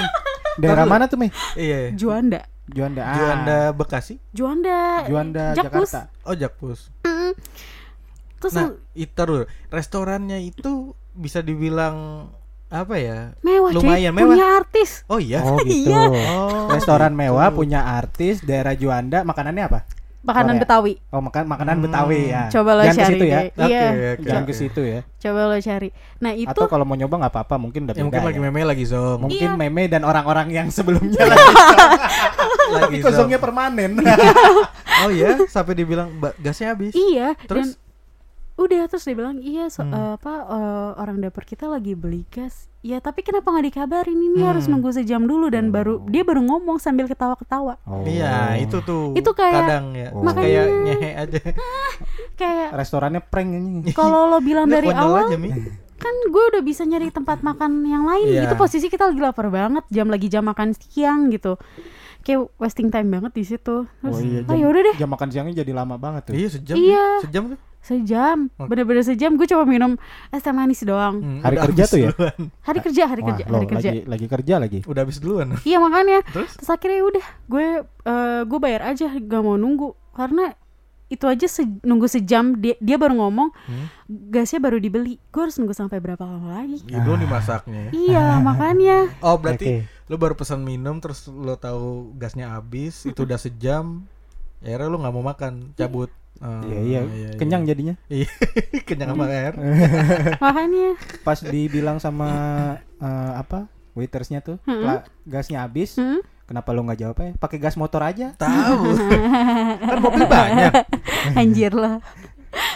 [0.60, 1.90] daerah mana tuh Mei iya.
[1.90, 1.92] Iya.
[1.96, 2.42] Juanda.
[2.72, 3.02] Juanda.
[3.04, 3.16] Ah.
[3.18, 4.16] Juanda Bekasi?
[4.32, 5.06] Juanda.
[5.08, 5.92] Juanda Jakpus.
[5.92, 6.02] Jakarta.
[6.28, 6.80] Oh Jakpus.
[8.42, 12.28] Terus nah itu restorannya itu bisa dibilang
[12.72, 13.36] apa ya?
[13.44, 13.84] Mewah cuy.
[13.84, 14.32] Lumayan mewah.
[14.34, 14.90] punya artis.
[15.12, 15.44] Oh iya?
[15.44, 15.92] Oh gitu.
[15.92, 16.02] Iya.
[16.08, 17.58] oh restoran mewah gitu.
[17.64, 19.28] punya artis daerah Juanda.
[19.28, 19.80] Makanannya apa
[20.22, 20.64] makanan Korea.
[20.64, 21.84] Betawi oh makan makanan Hmm.
[21.84, 23.50] Betawi ya coba lo Jangan ke cari situ ya deh.
[23.62, 24.22] Iya oke.
[24.22, 27.56] jangan ke situ ya coba lo cari nah itu atau kalau mau nyoba nggak apa-apa
[27.58, 28.44] mungkin udah ya mungkin beda lagi ya.
[28.44, 29.58] meme lagi zong mungkin Iya.
[29.58, 31.54] meme dan orang-orang yang sebelumnya lagi
[32.72, 33.92] lagi tapi kosongnya permanen
[35.02, 36.08] oh iya sampai dibilang
[36.38, 37.90] gasnya habis iya terus dan
[38.58, 39.92] udah terus dia bilang iya so- Hmm.
[39.92, 44.42] eh, apa eh, orang dapur kita lagi beli gas ya tapi kenapa nggak dikabarin ini
[44.42, 44.74] harus Hmm.
[44.76, 48.02] nunggu sejam dulu dan baru dia baru ngomong sambil ketawa-ketawa Oh.
[48.04, 50.22] iya itu tuh Itu kayak- kadang ya Oh.
[50.24, 51.40] Terus kayak nyehe aja
[52.36, 55.54] kayak restorannya prank ini kalau lo bilang dari awal aja, Mi.
[55.96, 58.42] kan gue udah bisa nyari tempat makan yang lain Iya.
[58.44, 61.62] itu posisi kita lagi lapar banget jam lagi jam makan siang gitu
[62.20, 65.62] kayak wasting time banget di situ terus oh iya oh yaudah deh jam makan siangnya
[65.62, 67.06] jadi lama banget tuh iya sejam Iya.
[67.22, 68.48] sejam tuh sejam.
[68.56, 69.98] Bener-bener sejam gue cuma minum
[70.30, 71.18] es teh manis doang.
[71.18, 72.10] Hmm, Hari kerja tuh ya?
[72.12, 72.42] duluan.
[72.62, 73.90] hari kerja hari Wah, kerja lo hari kerja.
[73.90, 74.80] lagi lagi kerja lagi?
[74.84, 75.48] Udah habis duluan.
[75.64, 76.22] Iya makanya.
[76.26, 76.54] Terus?
[76.56, 79.98] Terus akhirnya ya udah gue eh, gue bayar aja gak mau nunggu.
[80.12, 80.54] Karena
[81.08, 83.86] itu aja se- nunggu sejam dia, dia baru ngomong Hmm.
[84.30, 85.20] gasnya baru dibeli.
[85.28, 86.80] Gue harus nunggu sampai berapa lama lagi?
[86.82, 87.92] Itu dimasaknya ya.
[87.92, 89.10] iya makanya.
[89.20, 90.08] Oh berarti Oke.
[90.08, 94.06] lu baru pesan minum terus lu tahu gasnya habis itu udah sejam.
[94.60, 97.02] Ya akhirnya lu nggak mau makan cabut Oh, Iya iya,
[97.38, 97.94] kenyang jadinya.
[98.08, 98.26] Iya,
[98.88, 99.54] kenyang sama air.
[100.44, 100.90] makanya
[101.22, 102.30] Pas dibilang sama
[102.98, 104.88] eh, apa waitersnya tuh, Mm-mm.
[104.88, 106.00] "Lah, gasnya habis.
[106.00, 106.24] Hmm?
[106.48, 107.32] Kenapa lu nggak jawab ya?
[107.38, 108.34] Pakai gas motor aja.
[108.36, 108.84] Tahu.
[109.88, 110.74] kan mobil banyak.
[111.36, 112.04] anjir lah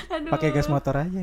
[0.07, 0.31] Aduh.
[0.31, 1.19] Pakai gas motor aja.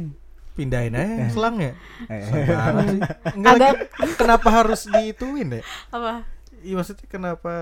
[0.52, 1.72] Pindahin aja selangnya.
[2.12, 3.00] Eh, Banget sih.
[3.38, 3.72] Enggak lagi,
[4.20, 5.62] kenapa harus diituin ya?
[5.88, 6.28] apa
[6.60, 7.54] Iya maksudnya kenapa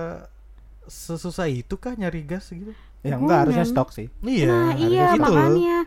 [0.85, 2.75] sesusah itu kah nyari gas gitu?
[3.01, 4.07] Ya enggak harusnya stok sih.
[4.21, 5.41] Iya, nah iya gitu loh.
[5.41, 5.77] makanya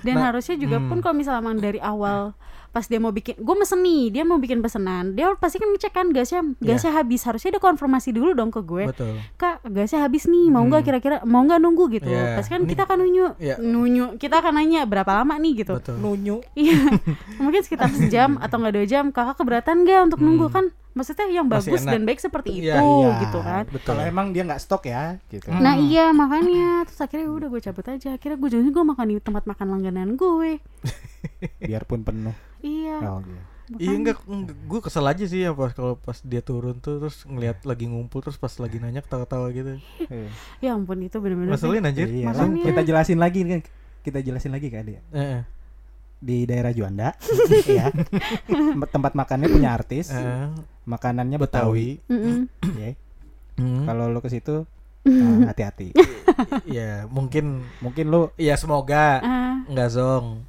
[0.00, 1.04] dan Nah, harusnya juga pun hmm.
[1.04, 2.32] kalau misalnya dari awal
[2.70, 5.90] pas dia mau bikin gue mesen nih dia mau bikin pesanan dia pasti kan ngecek
[5.90, 8.90] kan gasnya gasnya habis harusnya dia konfirmasi dulu dong ke gue Iya.
[8.90, 9.14] Betul.
[9.34, 10.88] kak gasnya habis nih mau nggak Hmm.
[10.88, 12.34] kira-kira mau nggak nunggu gitu Iya.
[12.34, 13.54] pasti kan Ini- kita akan nunyu Iya.
[13.56, 15.96] nunyu kita akan nanya berapa lama nih gitu Betul.
[15.96, 16.36] Nunyu.
[16.54, 16.78] iya
[17.36, 20.54] mungkin sekitar sejam atau nggak dua jam kakak keberatan nggak untuk nunggu Hmm.
[20.54, 21.92] kan maksudnya yang Masih bagus enak.
[21.92, 22.82] dan baik seperti itu Iya,
[23.20, 23.86] gitu kan Betul.
[23.88, 25.46] Kalau emang dia nggak stok ya, gitu.
[25.48, 25.58] Hmm.
[25.58, 29.16] Nah iya makanya terus akhirnya udah gue cabut aja akhirnya gue juga gue makan di
[29.18, 30.58] tempat makan langganan gue
[31.60, 32.34] Biarpun penuh.
[32.60, 33.42] iya Oh, iya.
[33.70, 34.18] Iya enggak,
[34.66, 38.18] gue kesel aja sih ya pas kalau pas dia turun tuh terus ngelihat lagi ngumpul
[38.18, 39.78] terus pas lagi nanya ketawa-tawa gitu.
[40.02, 40.26] Iya.
[40.58, 41.30] ya ampun itu sih.
[41.46, 42.10] Ngeselin anjir.
[42.10, 42.64] Iya, kan Makanya.
[42.66, 43.60] kita jelasin lagi kan.
[44.02, 44.98] Kita jelasin lagi kan dia.
[45.10, 45.40] Heeh.
[46.18, 47.14] Di daerah Juanda,
[47.78, 47.94] ya.
[48.90, 50.50] Tempat makannya punya artis, Heeh.
[50.84, 52.02] makanannya Betawi.
[52.74, 52.98] Ya.
[53.54, 53.86] Hmm.
[53.86, 54.66] Kalau lu ke situ
[55.02, 55.94] eh, hati-hati.
[56.66, 60.42] Iya, mungkin Mungkin lu ya semoga Ah, enggak zong.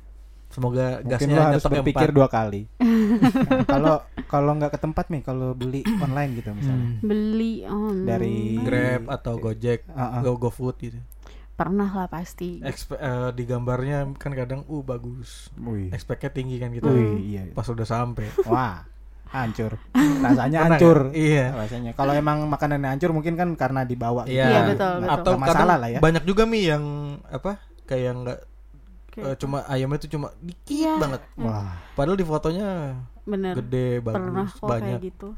[0.51, 2.67] Semoga mungkin gasnya lu harus berpikir dua kali.
[2.77, 3.95] Nah, Kalau
[4.25, 6.87] kalau nggak ke tempat nih, kalau beli online gitu misalnya.
[6.89, 6.99] Hmm.
[7.01, 10.21] beli on Dari- Grab atau Gojek, Ah, ah.
[10.21, 10.99] Go GoFood gitu.
[11.51, 15.53] pernah lah pasti Expe- eh, di gambarnya kan kadang uh bagus.
[15.89, 16.89] Expect-nya tinggi kan gitu.
[16.89, 17.41] Wih, iya.
[17.51, 18.25] Pas udah sampai.
[18.43, 18.81] Wah,
[19.29, 19.77] hancur.
[19.93, 20.97] Rasanya Pernah hancur.
[21.05, 21.21] nggak?
[21.21, 21.45] Iya.
[21.53, 21.91] Rasanya.
[21.93, 24.35] Kalau emang makanannya hancur mungkin kan karena dibawa gitu.
[24.35, 25.15] Iya, Iya, betul, betul.
[25.15, 25.99] Atau masalah lah ya.
[25.99, 26.83] banyak juga mi yang
[27.23, 28.39] apa kayak nggak
[29.11, 30.93] Kayak eh, cuma ayamnya itu cuma dikit Iya.
[30.97, 31.21] banget.
[31.35, 32.69] Wah, Padahal di fotonya
[33.21, 34.97] bener gede pernah bagus kok banyak.
[34.97, 35.29] kayak gitu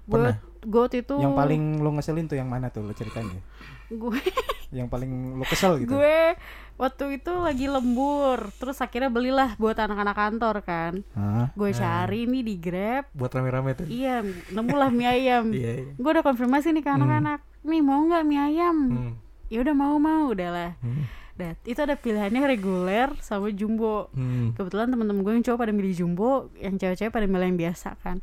[0.00, 0.34] gue Pernah?
[0.60, 3.42] gue waktu itu yang paling lu ngeselin tuh yang mana tuh lu ceritain deh.
[3.90, 4.20] gue
[4.70, 5.90] Yang paling lu kesel gitu.
[5.90, 6.36] gue
[6.76, 11.48] waktu itu lagi lembur terus akhirnya belilah buat anak-anak kantor kan Hah?
[11.50, 11.74] gue Eh.
[11.74, 13.86] cari nih di grab buat rame-rame tuh.
[13.86, 15.92] iya nemulah mie ayam Iya, iya.
[15.92, 19.12] gue udah konfirmasi nih ke anak-anak nih mau nggak mie ayam Hmm.
[19.46, 21.04] ya udah mau mau udahlah Hmm.
[21.38, 24.10] Dan itu ada pilihannya reguler sama jumbo.
[24.10, 24.58] Hmm.
[24.58, 28.18] kebetulan teman-teman gue yang cowok pada milih jumbo yang cewek-cewek pada milih yang biasa kan.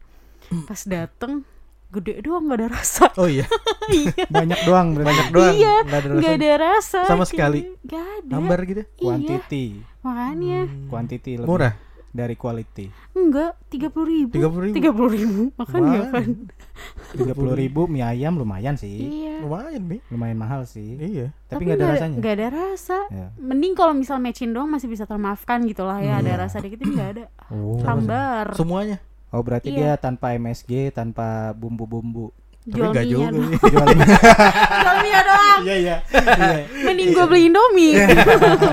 [0.67, 1.47] Pas dateng
[1.95, 3.07] gede doang nggak ada rasa.
[3.15, 3.47] Oh iya,
[3.95, 4.27] iya.
[4.27, 5.07] Banyak doang berarti.
[5.07, 5.55] banyak doang.
[5.55, 6.35] Iya, nggak ada nggak rasa.
[6.43, 7.01] ada rasa.
[7.07, 7.59] Sama sekali.
[7.87, 8.33] nggak ada.
[8.35, 8.83] Hambar gitu.
[8.83, 8.99] iya.
[8.99, 9.65] Quantity,
[10.03, 10.61] makanya.
[10.91, 11.47] Quantity lebih.
[11.47, 11.73] Murah.
[12.15, 12.87] Dari quality.
[13.11, 14.75] enggak tiga puluh ribu Tiga puluh ribu.
[14.75, 16.11] tiga puluh ribu makanya Wah.
[16.15, 16.27] kan
[17.11, 19.97] Tiga puluh ribu mie ayam lumayan sih, iya Lumayan mi.
[20.07, 20.95] lumayan mahal sih.
[20.95, 21.35] Iya.
[21.45, 22.15] Tapi nggak ada rasanya.
[22.17, 23.27] nggak ada rasa Ya.
[23.37, 26.95] mending kalau misal matching doang masih bisa termaafkan gitu lah ya ada rasa dikit ini
[26.95, 27.79] nggak ada Oh.
[27.81, 28.97] hambar Semuanya.
[29.29, 29.77] Oh berarti Iya.
[29.77, 32.31] dia tanpa MSG, tanpa bumbu-bumbu.
[32.65, 33.27] Tapi jual mie juga.
[33.61, 33.85] Jual
[34.81, 35.95] jual mie doang Iya iya.
[36.81, 37.93] mending gue beli indomie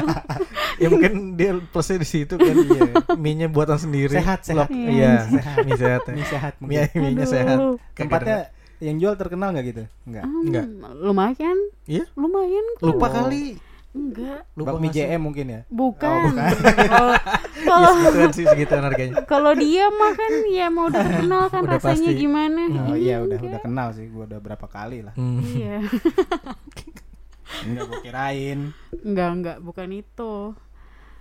[0.82, 2.55] ya mungkin dia plusnya di situ kan.
[2.55, 2.82] Iya.
[3.14, 4.12] Mie-nya buatan sendiri.
[4.12, 4.66] Sehat, sehat.
[4.68, 5.43] Iya, Iya.
[5.62, 6.03] Mie sehat.
[6.03, 6.12] ya.
[6.12, 6.99] Mie sehat Mie mungkin.
[6.99, 7.57] mie-nya sehat.
[7.93, 8.38] Tempatnya
[8.78, 9.82] yang jual terkenal nggak gitu?
[10.05, 10.24] Enggak.
[10.26, 10.66] Enggak.
[10.97, 12.05] lumayan Iya.
[12.14, 12.64] lumayan.
[12.80, 13.12] Lupa Oh.
[13.12, 13.61] kali.
[13.93, 14.88] Enggak Lupa Bakmi.
[14.88, 15.61] JM mungkin ya.
[15.68, 16.49] bukan bukan.
[17.68, 19.20] kalau Ya sih segituan harganya.
[19.24, 22.18] kalau dia mah kan ya mau udah kenal kan Udah rasanya pasti.
[22.18, 23.51] gimana Oh iya udah Enggak.
[23.51, 25.12] udah kenal sih gua udah berapa kali lah.
[25.12, 25.40] Hmm.
[25.43, 25.84] iya
[27.62, 28.61] Enggak gua kirain.
[28.99, 30.34] enggak enggak bukan itu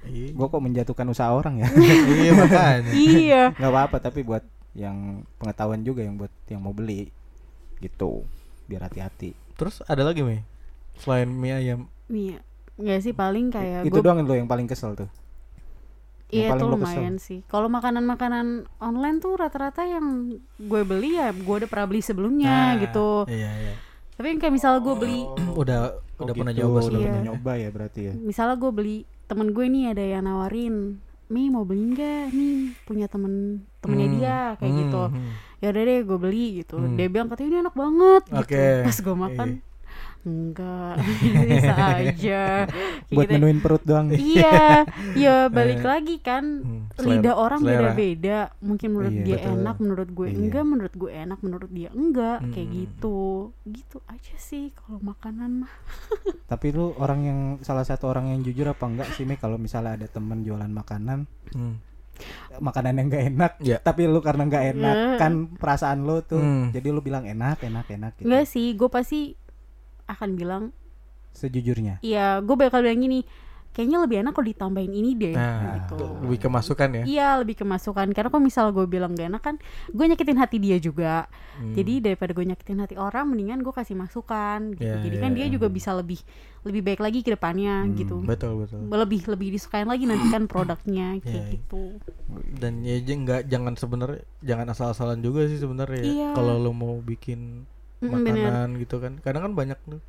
[0.02, 0.34] Iya.
[0.34, 1.68] Gua kok menjatuhkan usaha orang ya.
[2.10, 2.90] Iya makanya.
[2.92, 4.42] iya Enggak apa-apa tapi buat
[4.74, 7.14] yang pengetahuan juga yang buat yang mau beli
[7.78, 8.26] gitu.
[8.66, 9.38] Biar hati-hati.
[9.54, 10.42] Terus ada lagi mi?
[10.96, 11.82] Selain mie ayam.
[12.08, 12.42] iya
[12.82, 15.10] enggak sih paling kayak Itu gue doang lo yang paling kesel tuh.
[16.30, 16.96] iya tuh lo kesel.
[16.98, 18.48] lumayan sih kalau makanan-makanan
[18.80, 23.52] online tuh rata-rata yang gue beli ya gue udah pernah beli sebelumnya Nah, gitu Iya
[23.52, 23.74] iya.
[24.14, 26.62] tapi kayak misal gue beli udah Oh, udah pernah gitu.
[26.62, 27.08] nyoba Udah sebelumnya.
[27.08, 27.28] pernah Iya.
[27.28, 28.14] nyoba ya berarti ya.
[28.16, 30.76] misalnya gue beli temen gue nih ada yang nawarin
[31.28, 33.34] Mi mau beli nggak nih punya temen
[33.80, 34.16] temennya Hmm.
[34.16, 35.32] dia kayak Hmm, gitu hmm.
[35.58, 36.94] ya udah deh gue beli gitu Hmm.
[36.94, 38.66] dia bilang katanya ini enak banget gitu Oke.
[38.84, 39.48] pas gue makan
[40.24, 40.96] enggak
[41.50, 43.34] bisa aja Kayak Buat gitu.
[43.36, 44.08] menuin perut doang.
[44.12, 44.86] iya
[45.20, 49.52] ya balik lagi kan Hmm, lidah orang beda-beda mungkin menurut Iya, dia betul.
[49.56, 50.38] enak menurut gue Iya.
[50.38, 52.78] enggak menurut gue enak menurut dia enggak kayak Hmm.
[52.78, 53.20] gitu
[53.66, 55.74] gitu aja sih kalau makanan mah
[56.52, 59.96] Tapi lu orang yang salah satu orang yang jujur apa enggak sih Mi kalau misalnya
[59.96, 61.82] ada temen jualan makanan Hmm.
[62.54, 63.78] makanan yang enggak enak Iya.
[63.80, 65.18] tapi lu karena enggak enak Iya.
[65.18, 66.70] kan perasaan lu tuh Hmm.
[66.70, 68.28] jadi lu bilang enak enak enak gitu.
[68.28, 69.34] enggak sih gue pasti
[70.12, 70.64] akan bilang
[71.32, 72.04] Sejujurnya.
[72.04, 73.24] Iya, gue bakal bilang gini,
[73.72, 77.04] kayaknya lebih enak kalau ditambahin ini deh Nah, gitu lebih kemasukan ya.
[77.08, 79.56] Iya lebih kemasukan karena kalau misal gue bilang gak enak kan
[79.88, 81.72] gue nyakitin hati dia juga Hmm.
[81.72, 85.32] jadi daripada gue nyakitin hati orang mendingan gue kasih masukan gitu Iya, jadi iya, kan
[85.32, 85.54] dia iya.
[85.56, 86.20] juga bisa lebih
[86.64, 88.80] lebih baik lagi ke depannya gitu betul betul.
[88.88, 91.52] lebih lebih disukain lagi nanti kan produknya kayak Iya, iya.
[91.54, 91.84] gitu
[92.56, 96.08] Dan ya j- nggak jangan sebenarnya jangan asal-asalan juga sih sebenarnya ya.
[96.08, 96.30] Iya.
[96.34, 97.64] Kalau lo mau bikin
[98.04, 98.34] Mm-mm, bener.
[98.44, 99.14] makanan gitu kan.
[99.18, 100.02] Kadang kan banyak tuh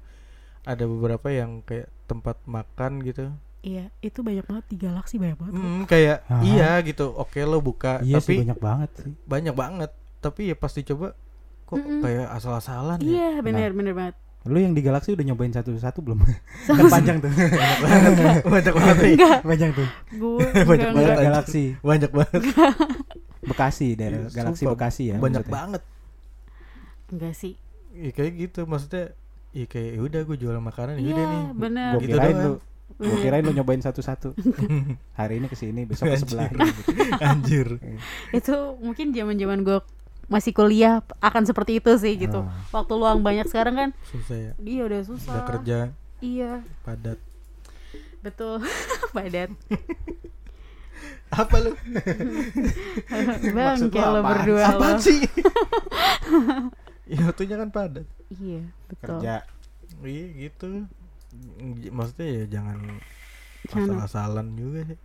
[0.63, 3.31] ada beberapa yang kayak tempat makan gitu.
[3.61, 6.43] iya itu banyak banget di galaksi banyak banget Hmm, kayak Ah.
[6.43, 7.13] iya gitu.
[7.13, 9.13] Oke lo buka Iya tapi sih banyak banget sih.
[9.23, 9.91] banyak banget.
[10.19, 11.15] Tapi ya pasti coba
[11.65, 12.01] kok Mm-mm.
[12.01, 13.07] kayak asal-asalan ya.
[13.07, 16.19] iya bener bener banget Lu yang di Galaxy udah nyobain satu-satu belum?
[16.69, 17.31] kan panjang tuh.
[18.51, 18.97] banyak banget
[19.41, 19.87] panjang tuh.
[20.13, 21.17] gue Banyak banget.
[21.23, 22.43] Galaxy Banyak banget.
[23.41, 24.75] Bekasi daerah Iya, Galaxy sumpah.
[24.75, 25.17] Bekasi ya.
[25.17, 25.55] banyak maksudnya.
[25.57, 25.83] banget.
[27.09, 27.55] enggak sih
[27.95, 29.13] Ya kayak gitu maksudnya
[29.51, 31.43] ya kayak ya udah gue jual makanan ya iya udah nih.
[31.55, 32.45] bener Gue Gitu kirain doang.
[32.47, 32.55] lu
[32.95, 34.37] Gue kirain lu nyobain satu-satu.
[35.19, 36.49] Hari ini ke sini, besok ke sebelah.
[37.23, 37.81] Anjir.
[38.31, 39.79] itu mungkin zaman zaman gue
[40.25, 42.49] masih kuliah akan seperti itu sih gitu Oh.
[42.73, 44.53] waktu luang banyak sekarang kan Susah ya.
[44.57, 45.79] dia udah susah Udah kerja
[46.19, 47.21] iya padat.
[48.21, 48.63] betul
[49.17, 49.51] padat
[51.29, 51.73] Apa lu?
[53.57, 54.21] bang apaan?
[54.23, 55.21] berdua Apa sih?
[57.05, 58.07] Ya waktunya kan padat.
[58.33, 59.35] iya betul Kerja.
[60.01, 60.87] Iya gitu.
[61.89, 62.79] Maksudnya ya jangan
[63.65, 63.89] Jangan.
[64.01, 64.99] asal-asalan juga sih.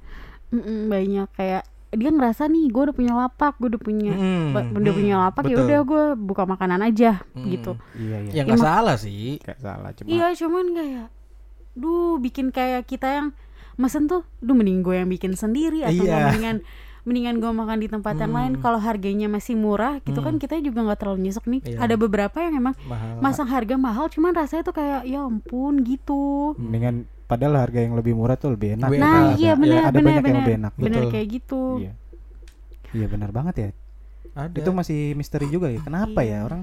[0.50, 4.72] Mm-mm, banyak kayak dia ngerasa nih gue udah punya lapak gue udah punya Mm, ba-
[4.74, 7.48] udah mm, punya lapak ya udah gue buka makanan aja Mm.
[7.50, 8.32] gitu Iya, iya.
[8.34, 9.40] Ya nggak salah sih.
[9.40, 10.08] Kayak salah cuma.
[10.08, 11.08] iya cuman kayak
[11.74, 13.28] duh bikin kayak kita yang
[13.76, 16.28] mesen tuh duh mending gue yang bikin sendiri atau Iya.
[16.28, 16.58] mendingan
[17.08, 18.62] mendingan gue makan di tempat yang lain Hmm.
[18.62, 20.42] kalau harganya masih murah gitu kan Hmm.
[20.42, 21.78] kita juga nggak terlalu nyesek nih Iya.
[21.80, 23.18] ada beberapa yang emang Mahal.
[23.18, 28.12] masang harga mahal cuman rasanya tuh kayak ya ampun gitu Mendingan padahal harga yang lebih
[28.12, 28.88] murah tuh lebih enak.
[28.90, 28.96] Nah
[29.32, 29.38] enak.
[29.38, 30.74] iya Ya, benar ada benar banyak yang benar lebih enak.
[30.76, 31.12] benar Betul.
[31.12, 31.94] kayak gitu Iya.
[32.90, 33.70] Iya benar banget ya.
[34.34, 34.54] Ada.
[34.54, 35.80] Itu masih misteri juga ya.
[35.80, 36.36] Kenapa Iya.
[36.36, 36.62] ya orang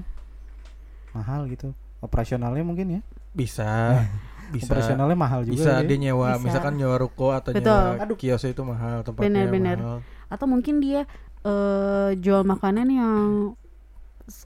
[1.10, 1.72] mahal gitu?
[1.98, 3.00] Operasionalnya mungkin ya.
[3.32, 3.66] bisa.
[4.44, 4.68] Bisa.
[4.68, 5.56] Operasionalnya mahal juga.
[5.56, 5.82] bisa ya.
[5.82, 6.44] dia nyewa Bisa.
[6.44, 7.96] misalkan nyewa ruko atau Betul.
[7.96, 9.76] nyewa kios itu mahal tempatnya Benar, benar.
[9.80, 9.98] mahal.
[10.34, 11.06] Atau mungkin dia
[11.42, 13.52] eh, jual makanan yang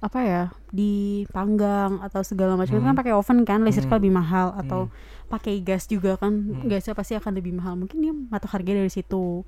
[0.03, 2.99] apa ya dipanggang atau segala macam itu kan Hmm.
[2.99, 3.97] pakai oven kan listrik Hmm.
[3.97, 4.91] lebih mahal atau
[5.29, 6.35] pakai gas juga kan
[6.67, 9.47] gasnya pasti akan lebih mahal mungkin dia matok harga dari situ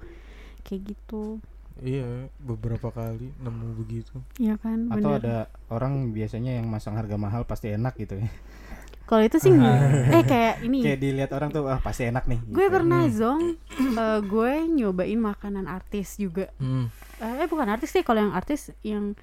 [0.62, 1.42] kayak gitu
[1.80, 4.20] Iya, beberapa kali nemu begitu.
[4.36, 5.18] ya kan Atau bener.
[5.18, 5.36] ada
[5.72, 8.28] orang biasanya yang masang harga mahal pasti enak gitu ya.
[9.10, 12.38] kalau itu sih eh kayak ini Kayak dilihat orang tuh ah pasti enak nih.
[12.40, 12.70] gue gitu.
[12.70, 16.86] pernah zong eh, gue nyobain makanan artis juga Hmm.
[17.18, 19.18] eh bukan artis sih kalau yang artis yang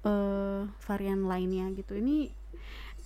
[0.00, 2.34] eh varian lainnya gitu ini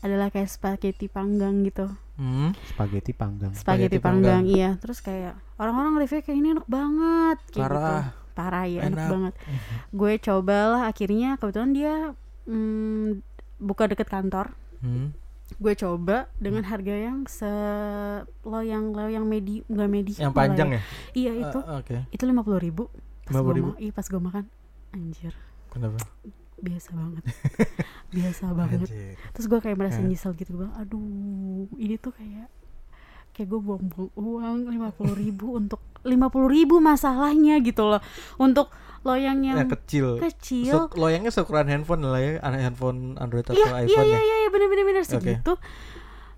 [0.01, 2.53] adalah kayak spaghetti panggang gitu Hmm.
[2.66, 3.53] spaghetti panggang.
[3.53, 3.61] spaghetti
[3.93, 4.45] Spaghetti panggang, panggang.
[4.51, 7.80] iya terus kayak orang-orang review kayak ini enak banget kayak Parah.
[7.80, 7.97] gitu
[8.33, 9.09] parah ya enak, Enak.
[9.11, 9.35] banget
[10.01, 11.95] gue cobalah akhirnya kebetulan dia
[12.47, 13.20] hmm,
[13.59, 15.14] buka deket kantor Hmm.
[15.55, 17.48] Gue coba dengan harga yang se
[18.42, 20.74] loyang loyang medi nggak medi Yang apa lah panjang ya.
[20.74, 20.82] ya?
[21.12, 21.96] iya itu Ah, Oke.
[22.09, 22.88] itu lima puluh ribu
[23.22, 23.62] pas gue 50.000?
[23.64, 24.44] ma- iya pas gue makan
[24.90, 25.32] anjir
[25.68, 25.98] Kenapa?
[26.59, 27.24] biasa banget
[28.14, 29.14] biasa banget Anjir.
[29.32, 31.03] terus gue kayak merasa nyesel gitu gue aduh
[31.74, 32.46] ini tuh kayak
[33.33, 38.01] kayak gue buang-buang uang lima puluh ribu untuk lima puluh ribu masalahnya gitu loh
[38.37, 38.68] untuk
[39.03, 40.20] loyang Ya yang kecil.
[40.20, 44.12] kecil Suk- loyangnya seukuran handphone lah ya, an- handphone Android atau iya iya iPhone iya
[44.12, 44.20] ya.
[44.20, 45.53] iya iya bener-bener bener segitu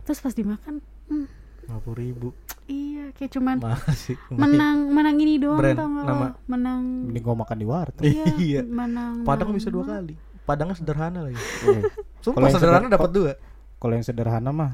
[0.01, 1.27] terus pas dimakan hmm,
[1.63, 2.29] Lima puluh ribu.
[2.65, 4.17] iya kayak cuman Mahal sih.
[4.31, 6.21] menang menang ini doang Brand, tau nggak nama.
[6.23, 6.29] lo?
[6.47, 8.05] menang Mending gua makan di warteg.
[8.07, 8.61] iya Iya.
[8.63, 10.15] menang Padang menang bisa dua kali.
[10.43, 11.41] Padangnya sederhana lagi.
[11.41, 11.81] Eh,
[12.21, 13.33] Sumpah Kalau yang sederhana seder- dapat dua.
[13.75, 14.71] Kalau yang sederhana mah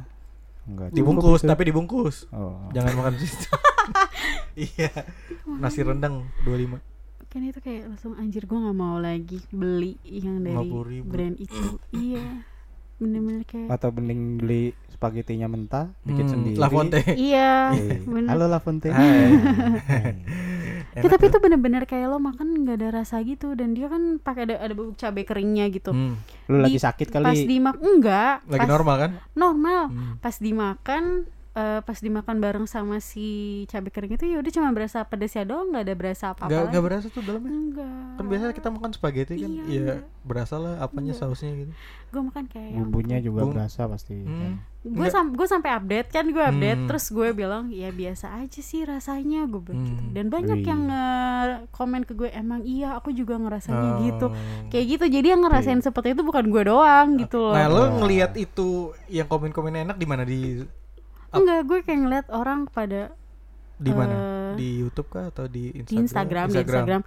[0.71, 1.49] enggak Dibungkus, itu.
[1.49, 2.17] tapi dibungkus.
[2.31, 2.71] oh.
[2.71, 3.51] Jangan makan di situ.
[4.53, 4.91] Iya.
[5.49, 6.79] Nasi rendang 25.
[7.27, 10.67] kan itu kayak langsung anjir gue nggak mau lagi beli yang dari
[10.99, 11.07] 50.000.
[11.07, 11.63] brand itu
[11.95, 12.43] iya
[12.99, 16.57] bener-bener kayak Atau mending beli spagettinya mentah, bikin Hmm, sendiri.
[16.57, 17.01] La Fonte.
[17.11, 18.93] iya Eh, bener Halo La Fonte.
[18.93, 19.01] Hai.
[20.91, 24.43] Ya, tapi itu bener-bener kayak lo makan nggak ada rasa gitu dan dia kan pakai
[24.43, 27.47] ada ada bubuk cabai keringnya gitu Hmm, Lu lagi sakit pas kali.
[27.47, 29.11] dimakan enggak lagi pas normal kan?
[29.33, 30.19] normal Hmm.
[30.19, 33.27] pas dimakan eh, pas dimakan bareng sama si
[33.67, 36.73] cabai kering itu ya udah cuma berasa pedesnya doang nggak ada berasa apa-apa Gak, lagi.
[36.73, 37.51] gak berasa tuh dalamnya.
[37.53, 39.99] enggak Kan biasanya kita makan spaghetti kan, Iya, iya enggak.
[40.23, 41.27] berasa lah apanya Enggak.
[41.27, 41.73] sausnya gitu.
[42.11, 44.15] gue makan kayak yang Bumbunya juga Bum- berasa pasti.
[44.17, 44.35] Hmm.
[44.35, 44.53] kan.
[44.83, 46.89] gue sam gue sampai update kan gue update Hmm.
[46.89, 50.13] terus gue bilang ya biasa aja sih rasanya gue bilang gitu Hmm.
[50.13, 50.67] dan banyak Wih.
[50.67, 54.01] yang nge- komen ke gue emang iya aku juga ngerasanya Oh.
[54.01, 54.27] gitu
[54.69, 58.35] kayak gitu jadi yang ngerasain seperti itu bukan gue doang gitu loh Nah, lo ngelihat
[58.35, 58.69] itu
[59.07, 60.65] yang komen-komen enak di mana di
[61.33, 63.15] enggak gue kayak ngeliat orang pada
[63.77, 64.13] Di mana?
[64.13, 66.03] Eh, Di YouTube kah atau di di Instagram?
[66.05, 67.01] Instagram, di Instagram.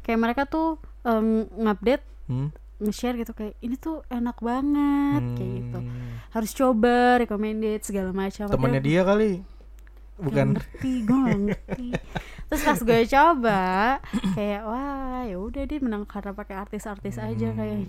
[0.00, 0.68] Kayak mereka tuh
[1.02, 2.48] em, ngupdate, Hmm?
[2.78, 5.78] nge-share gitu kayak ini tuh enak banget kayak gitu.
[5.80, 6.16] Hmm.
[6.30, 8.46] Harus coba, recommended segala macam.
[8.46, 9.44] Temennya dia kali.
[10.16, 10.52] Bukan.
[10.52, 11.88] Gak ngerti, gue gak ngerti.
[12.46, 13.60] Terus pas gue coba,
[14.34, 17.56] kayak wah ya udah dia menang karena pakai artis-artis aja Hmm.
[17.56, 17.88] kayaknya.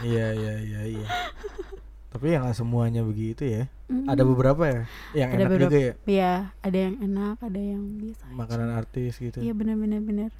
[0.00, 1.06] Iya iya iya iya.
[2.10, 3.62] Tapi yang nggak semuanya begitu ya.
[3.86, 4.06] Mm.
[4.06, 4.80] Ada beberapa ya
[5.16, 5.62] yang Ada enak beberapa.
[5.64, 5.92] juga ya.
[6.04, 8.22] Iya, ada yang enak, ada yang biasa.
[8.22, 8.34] aja.
[8.34, 9.38] Makanan artis gitu.
[9.38, 10.30] Iya benar-benar benar.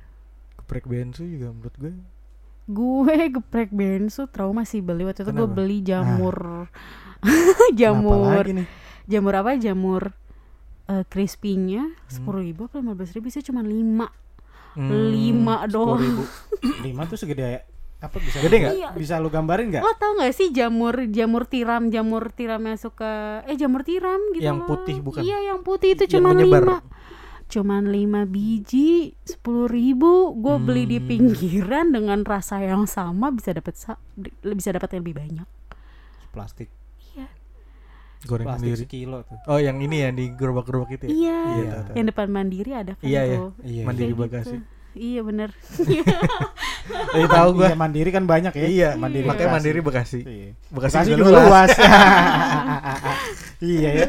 [0.57, 1.93] Geprek bensu juga menurut gue.
[2.67, 6.37] Gue geprek bensu trauma sih beli waktu itu gue beli jamur
[7.21, 8.45] Kenapa jamur
[9.05, 10.03] jamur apa jamur
[10.87, 12.09] eh, crispy-nya Hmm.
[12.09, 14.11] sepuluh ribu apa lima belas ribu sih cuma lima
[14.71, 16.87] Hmm, lima doang 10.000.
[16.87, 17.67] Lima tuh segede
[18.01, 18.75] apa bisa Gede nggak?
[18.75, 18.89] Iya.
[18.93, 19.83] Bisa lu gambarin nggak?
[19.83, 23.13] lo tau gak sih jamur jamur tiram jamur tiram yang suka
[23.45, 24.67] eh jamur tiram gitu Yang loh.
[24.67, 25.21] putih bukan?
[25.21, 26.81] iya yang putih itu cuma lima
[27.47, 31.09] cuman lima biji sepuluh ribu gue beli di Hmm.
[31.09, 33.75] pinggiran dengan rasa yang sama bisa dapat
[34.47, 35.49] bisa dapat yang lebih banyak
[36.31, 36.71] Plastik.
[38.21, 38.81] Goreng Plastik sendiri.
[38.85, 39.41] sekilo tuh.
[39.49, 41.11] Oh yang ini ya di gerobak-gerobak itu ya?
[41.11, 43.37] iya Iya, yang depan mandiri ada kan Iya, iya.
[43.39, 43.83] tuh Iya.
[43.83, 44.55] Mandiri Kayak Bagasi.
[44.55, 44.80] gitu.
[44.95, 45.51] Iya bener
[47.15, 47.71] Eh tahu gua.
[47.71, 48.67] Iya, mandiri kan banyak ya.
[48.67, 49.27] Iya, mandiri.
[49.27, 49.55] makanya Bekasi.
[49.57, 50.21] Mandiri Bekasi.
[50.27, 50.51] Iya.
[50.75, 51.47] Bekasi, Bekasi juga juga luas.
[51.47, 51.71] luas.
[53.75, 54.07] iya ya.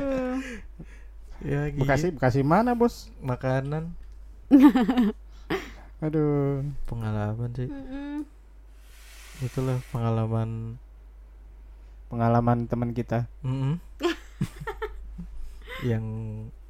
[1.42, 1.82] Ya, gitu.
[1.86, 3.10] Bekasi Bekasi mana, Bos?
[3.22, 3.94] makanan
[6.02, 6.66] Aduh.
[6.90, 7.70] pengalaman sih.
[7.70, 8.26] Mm-mm.
[9.46, 10.82] Itulah pengalaman
[12.12, 13.80] Pengalaman teman kita Mm-mm.
[15.88, 16.04] yang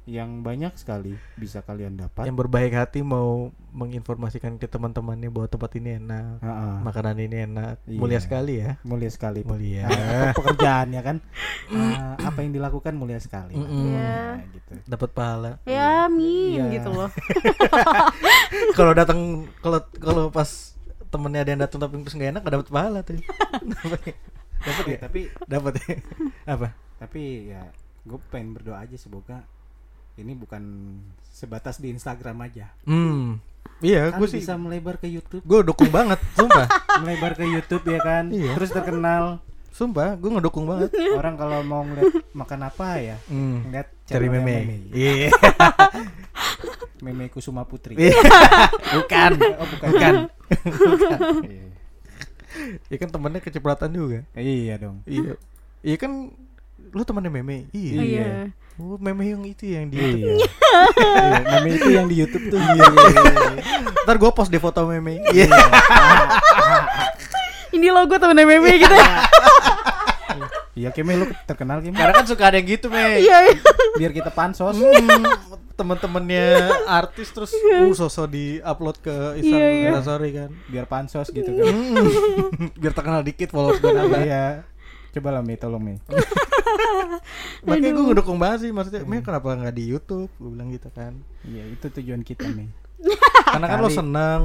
[0.04, 2.24] yang banyak sekali bisa kalian dapat.
[2.24, 6.74] yang berbaik hati mau menginformasikan ke teman-temannya bahwa tempat ini enak, Heeh.
[6.82, 7.96] makanan ini enak, Iya.
[7.96, 8.82] mulia sekali ya.
[8.82, 9.86] mulia sekali Mulia.
[9.92, 11.16] Ah, pekerjaannya kan
[11.70, 13.62] Ah, apa yang dilakukan mulia sekali Pak.
[13.62, 13.86] Mm-mm.
[13.88, 14.10] Iya.
[14.34, 15.52] Nah, gitu Dapat pahala.
[15.64, 16.64] ya amin Iya.
[16.74, 17.10] gitu loh
[18.76, 19.20] kalau datang
[19.58, 20.74] kalau kalau pas
[21.08, 23.14] temennya ada yang datang tapi nggak enak nggak dapat pahala tuh.
[23.72, 24.00] dapat
[24.88, 24.98] ya?
[24.98, 25.94] tapi Dapat ya?
[26.48, 26.68] Apa?
[26.98, 27.66] tapi ya
[28.02, 29.42] gue pengen berdoa aja semoga
[30.14, 30.62] ini bukan
[31.24, 33.40] sebatas di Instagram aja Hmm.
[33.78, 36.66] Iya, kan gue sih bisa melebar ke YouTube gue dukung banget, sumpah.
[37.02, 38.54] melebar ke YouTube ya kan Iya.
[38.54, 39.40] terus terkenal
[39.72, 40.92] Sumpah, gue ngedukung banget.
[41.16, 43.64] orang kalau mau ngeliat makan apa ya Hmm.
[43.64, 44.84] ngeliat Cari meme.
[44.92, 45.32] Iya.
[47.04, 48.12] meme Kusuma Putri Iya.
[48.94, 49.30] Bukan.
[49.56, 50.14] oh bukan Bukan.
[51.42, 51.66] Iya.
[52.86, 54.20] Ya kan temennya kecipratan juga.
[54.34, 55.34] iya dong Iya.
[55.80, 56.30] Iya kan
[56.92, 57.66] lu temannya meme.
[57.72, 57.92] Iya.
[57.96, 58.26] iya
[58.80, 62.56] Oh, meme yang itu yang di iya Iya, meme itu yang di YouTube tuh.
[62.56, 62.88] Iya
[64.08, 65.20] Ntar gue post di foto meme.
[65.28, 65.44] Iya.
[67.76, 68.96] ini logo temen meme gitu.
[70.72, 70.88] Iya.
[70.96, 73.20] Kimi lu terkenal Kimi Karena kan suka ada yang gitu, Me.
[73.20, 73.60] iya iya.
[74.00, 74.80] biar kita pansos.
[74.80, 75.24] Hmm,
[75.76, 79.92] temen-temennya artis terus uh sosok di upload ke Iya, iya.
[79.92, 80.50] Instagram sorry kan.
[80.72, 81.76] Biar pansos gitu kan
[82.80, 84.64] biar terkenal dikit followers gue nambah iya
[85.12, 85.94] coba lah Mi tolong Mi.
[87.62, 90.30] Makanya gue ngedukung banget sih maksudnya Me kenapa nggak di YouTube?
[90.34, 91.14] Gue bilang gitu kan.
[91.42, 92.66] Iya itu tujuan kita Mi.
[93.46, 94.42] Karena kan lo seneng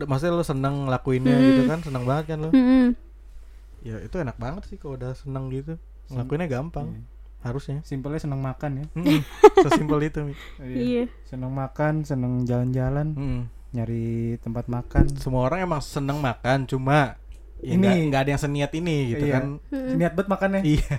[0.00, 1.44] maksudnya lo seneng ngelakuinnya Hmm.
[1.44, 2.50] gitu kan seneng banget kan lo.
[2.50, 2.94] Mm-mm.
[3.80, 5.74] ya itu enak banget sih kalau udah seneng gitu.
[6.06, 7.02] Ngelakuinnya gampang Iya.
[7.42, 7.78] harusnya.
[7.82, 8.86] Simpelnya seneng makan ya.
[8.94, 9.20] Mm-mm.
[9.64, 10.34] sesimpel itu Mi.
[10.62, 11.04] iya.
[11.24, 13.42] Seneng makan seneng jalan-jalan Mm.
[13.70, 14.06] nyari
[14.38, 15.10] tempat makan.
[15.14, 17.16] Semua orang emang seneng makan cuma
[17.60, 19.34] ya Ini- nggak ada yang seniat ini gitu Iya.
[19.36, 20.94] kan niat banget makannya Iya.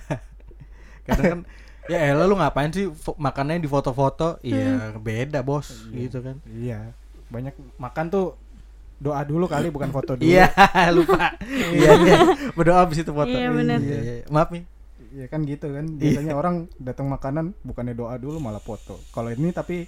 [1.05, 1.39] Kadang kan
[1.89, 2.85] ya elah lu ngapain sih
[3.17, 4.37] makannya di foto-foto?
[4.41, 5.89] Iya, beda, Bos.
[5.89, 6.37] Gitu kan.
[6.45, 6.93] iya
[7.27, 8.25] banyak makan tuh
[8.97, 10.51] doa dulu kali bukan foto dulu Iya,
[10.95, 11.33] lupa.
[11.73, 12.17] Iya, iya.
[12.53, 13.27] Berdoa habis itu foto.
[13.27, 13.79] Iya, benar.
[13.79, 14.13] Iya, iya.
[14.29, 14.63] Maaf nih.
[15.11, 15.97] Iya kan gitu kan Iya.
[15.97, 19.83] biasanya orang datang makanan bukannya doa dulu malah foto kalau ini tapi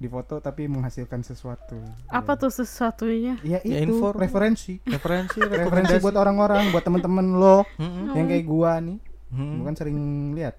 [0.00, 1.76] di foto tapi menghasilkan sesuatu
[2.08, 4.10] apa tuh sesuatunya ya Ya, itu info.
[4.10, 8.16] referensi Referensi, referensi buat orang-orang buat temen-temen lo Mm-mm.
[8.16, 8.96] yang kayak gua nih
[9.28, 9.60] Mm.
[9.60, 9.98] bukan sering
[10.32, 10.58] lihat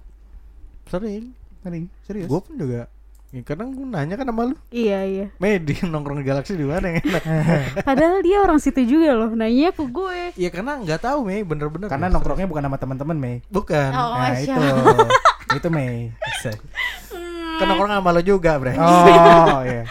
[0.86, 1.36] Sering.
[1.60, 2.88] sering serius Gue pun juga.
[3.28, 6.84] Ya, kadang gue nanya kan sama lu, iya iya Medi nongkrong di Galaxy di mana
[6.86, 7.24] yang enak?
[7.88, 11.88] padahal dia orang situ juga loh nanya ke gue Iya karena nggak tahu Mei, bener-bener.
[11.88, 12.12] karena ya.
[12.12, 13.90] nongkrongnya bukan sama teman-teman Mei bukan.
[13.90, 14.52] Oh, nah itu
[15.58, 16.12] itu Mei
[17.62, 18.74] Kan nongkrong sama lo juga, Bre.
[18.74, 19.86] oh iya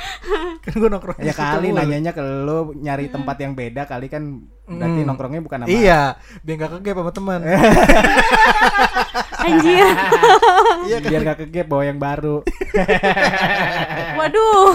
[0.60, 4.22] kan gue nongkrong ya kali nanyanya ke lo nyari tempat yang beda kali kan
[4.64, 5.06] berarti Mm.
[5.08, 6.00] nongkrongnya bukan sama Iya,
[6.40, 7.40] biar gak kegep sama teman.
[9.40, 9.86] anjir
[10.84, 11.08] Iya kan.
[11.08, 12.44] biar gak kegep bawa yang baru
[14.18, 14.68] waduh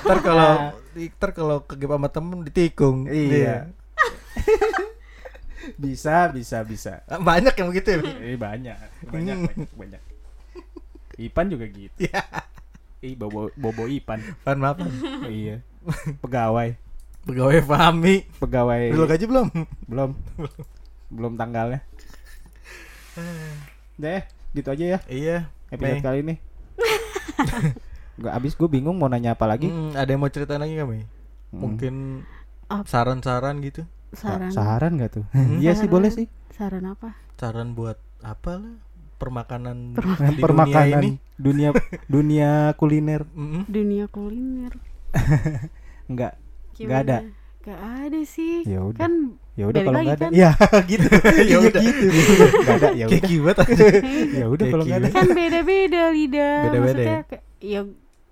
[0.00, 0.50] Ntar kalau
[0.90, 3.06] ntar kalau kegep sama temen ditikung.
[3.06, 3.70] Iya.
[5.76, 7.20] bisa bisa bisa Iya.
[7.20, 7.98] Banyak yang begitu ya.
[8.00, 9.46] eh banyak banyak Hmm.
[9.46, 10.00] banyak banyak
[11.20, 12.22] Ipan juga gitu Iya.
[13.00, 14.20] Ih, bobo bobo Ipan.
[14.40, 14.76] Pan maaf.
[14.76, 14.88] Pan.
[15.20, 15.60] Oh, iya.
[16.22, 16.76] Pegawai,
[17.22, 18.24] Pegawai Fahmi.
[18.36, 19.48] pegawai lo gaji belum?
[19.84, 20.10] belum.
[21.10, 21.80] belum tanggalnya.
[23.96, 25.36] Deh, gitu aja ya Iya.
[25.68, 26.02] episode Mei.
[26.02, 26.34] kali ini.
[28.20, 29.68] Gak abis gue bingung mau nanya apa lagi.
[29.68, 31.04] Hmm, ada yang mau cerita lagi Mei?
[31.50, 31.56] Hmm.
[31.58, 31.94] Mungkin
[32.66, 32.84] Apa?
[32.86, 33.84] saran-saran gitu.
[34.10, 35.24] saran Saran gak tuh?
[35.58, 36.26] Iya sih boleh sih.
[36.50, 38.74] saran apa Saran buat apa lah?
[39.20, 41.10] Permakanan di dunia Permakanan ini.
[41.44, 41.68] dunia
[42.06, 43.62] dunia kuliner Mm-mm.
[43.66, 44.72] dunia kuliner
[46.10, 46.32] enggak
[46.72, 46.88] Gimana?
[46.88, 47.18] Nggak ada.
[47.60, 48.98] Nggak ada sih Ya udah.
[48.98, 49.12] kan
[49.52, 50.32] ya udah kalau nggak ada kan?
[50.40, 50.50] ya
[50.86, 51.82] gitu Ya ya udah.
[51.82, 52.04] gitu
[52.56, 53.56] nggak ada ya udah kibat
[54.32, 57.80] ya udah kalau nggak ada kan beda-beda lidah Beda-beda maksudnya kayak- ya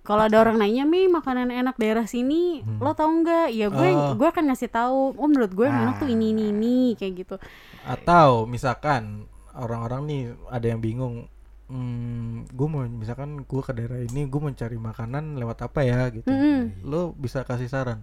[0.01, 2.81] kalau ada orang nanya mi makanan enak daerah sini Hmm.
[2.81, 4.17] lo tau nggak ya gue Oh.
[4.17, 6.15] gue akan ngasih tahu oh menurut gue yang enak tuh Ah.
[6.15, 7.37] ini ini ini kayak gitu
[7.85, 9.29] Atau misalkan
[9.59, 11.27] orang-orang nih ada yang bingung.
[11.69, 16.09] Hmm, gue mau misalkan gue ke daerah ini gue mau cari makanan lewat apa ya
[16.09, 16.25] gitu.
[16.25, 16.81] Mm-mm.
[16.83, 18.01] Lo bisa kasih saran.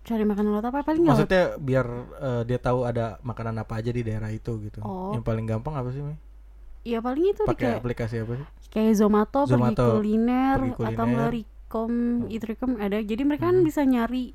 [0.00, 1.84] cari makanan lo apa paling Maksudnya biar
[2.16, 4.80] eh, dia tahu ada makanan apa aja di daerah itu gitu.
[4.80, 5.12] Oh.
[5.12, 6.16] Yang paling gampang apa sih, Mei?
[6.80, 8.46] ya paling itu Pakai kayak aplikasi apa sih?
[8.70, 11.12] kayak Zomato, Zomato, pergi kuliner, pergi atau kuliner.
[11.12, 11.92] nggak Rikom,
[12.30, 13.66] Itrikom ada jadi mereka kan Hmm.
[13.66, 14.32] bisa nyari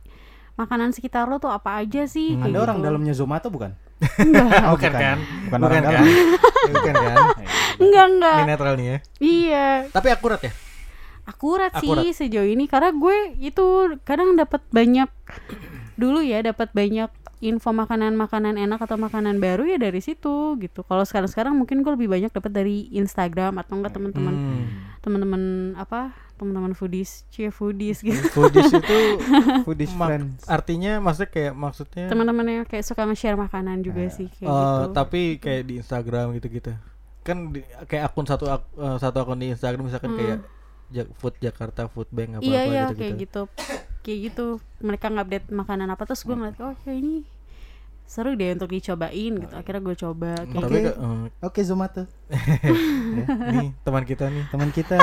[0.53, 2.45] makanan sekitar lo tuh apa aja sih Hmm.
[2.45, 2.85] ada orang gitu.
[2.85, 3.73] dalamnya Zomato bukan
[4.19, 5.17] enggak Oh, bukan, kan?
[5.17, 5.83] bukan, Bukan orang kan?
[5.85, 6.05] dalam
[6.73, 7.17] bukan kan?
[7.77, 8.97] enggak enggak Ini netral nih ya.
[9.19, 10.51] iya Tapi akurat ya?
[11.23, 12.03] akurat, Akurat.
[12.03, 13.63] sih sejauh ini karena gue itu
[14.01, 15.07] kadang dapat banyak
[15.93, 17.07] dulu ya dapat banyak
[17.39, 20.79] info makanan-makanan enak atau makanan baru ya dari situ gitu.
[20.81, 24.63] Kalau sekarang-sekarang mungkin gue lebih banyak dapat dari Instagram atau enggak teman-teman Hmm.
[25.03, 25.41] Teman-teman
[25.75, 28.19] apa teman-teman foodies, cie foodies gitu.
[28.35, 28.99] Foodies itu
[29.65, 34.47] foodies friends artinya maksudnya kayak maksudnya Teman-teman yang kayak suka nge-share makanan juga sih kayak
[34.47, 34.91] eh, gitu.
[34.91, 36.71] tapi kayak di Instagram gitu-gitu.
[37.21, 40.19] Kan di- kayak akun satu ak- eh, satu akun di Instagram misalkan Hmm.
[40.19, 40.39] kayak
[40.89, 42.99] Ja- Food Jakarta, Food Bank apa iya apa iya gitu-gitu.
[42.99, 43.41] kayak gitu
[44.03, 44.45] kayak gitu
[44.79, 47.15] mereka ngupdate makanan apa terus gue ngeliat oh kayak ini
[48.05, 50.81] seru deh untuk dicobain gitu akhirnya gue coba Hmm, kayak Tapi Oke.
[50.83, 52.03] ke- eh, oke Zomato
[53.49, 54.43] nih teman kita nih.
[54.47, 54.97] teman kita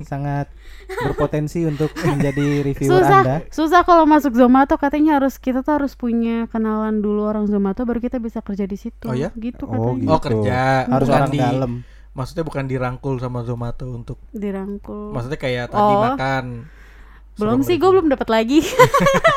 [0.00, 0.46] sangat
[0.88, 5.92] berpotensi untuk menjadi reviewer susah anda susah kalau masuk Zomato katanya harus kita tuh harus
[5.94, 9.28] punya kenalan dulu orang Zomato baru kita bisa kerja di situ Oh ya?
[9.34, 10.08] gitu Oh, katanya gitu.
[10.08, 11.72] Oh kerja harus bukan orang di dalam
[12.10, 16.02] maksudnya bukan dirangkul sama Zomato untuk dirangkul maksudnya kayak tadi Oh.
[16.08, 16.44] makan
[17.36, 18.60] belum sih gue belum dapat lagi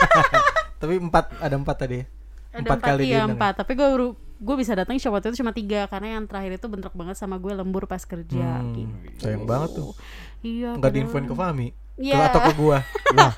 [0.82, 2.06] tapi empat ada empat tadi ya?
[2.54, 3.24] Ada Empat empat, kali iya ya?
[3.26, 3.54] empat.
[3.58, 4.08] tapi gue baru
[4.43, 7.49] gue bisa datang waktu itu cuma tiga karena yang terakhir itu bentrok banget sama gue
[7.49, 8.93] lembur pas kerja Hmm, gitu.
[9.20, 9.91] sayang banget tuh.
[10.39, 12.18] Iya nggak diinfoin ke Fahmi Iya.
[12.18, 12.78] ke atau ke gua
[13.14, 13.30] Lah,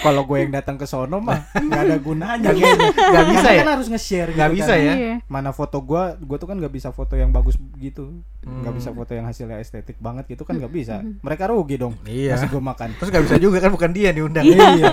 [0.00, 2.92] kalau gue yang datang ke sono mah nggak ada gunanya kayaknya.
[2.92, 3.62] Nggak bisa Karena ya?
[3.64, 4.78] kan harus nge-share gitu Nggak bisa kan.
[4.78, 4.92] ya?
[4.94, 5.14] Iya.
[5.24, 8.20] Mana foto gua, gua tuh kan nggak bisa foto yang bagus gitu.
[8.42, 8.76] Nggak Hmm.
[8.76, 11.00] bisa foto yang hasilnya estetik banget gitu kan nggak bisa.
[11.00, 11.96] Mereka rugi dong.
[12.04, 12.36] Iya.
[12.36, 12.88] Ngasih gua makan.
[12.94, 14.92] terus nggak bisa juga kan bukan dia yang diundang Iya.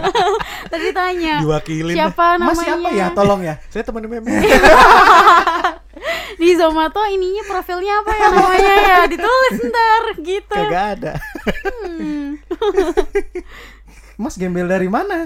[0.63, 3.07] tadi tanya diwakilin siapa namanya Mas siapa ya?
[3.11, 3.55] Tolong ya.
[3.67, 4.29] saya teman meme
[6.33, 11.13] di Zomato ininya profilnya apa ya namanya ya ditulis ntar gitu kagak ada
[11.81, 12.20] Hmm.
[14.15, 15.25] Mas gembel dari mana?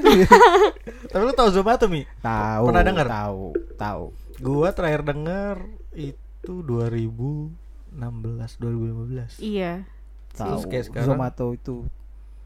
[1.11, 2.63] tapi lu tahu Zomato mi tahu.
[2.65, 3.07] Pernah dengar?
[3.07, 3.41] Tahu,
[3.75, 4.03] tahu.
[4.37, 5.55] gua terakhir denger
[5.93, 7.51] itu 2016
[7.95, 9.87] 2015 iya
[10.31, 10.67] Tahu.
[10.97, 11.87] Zomato itu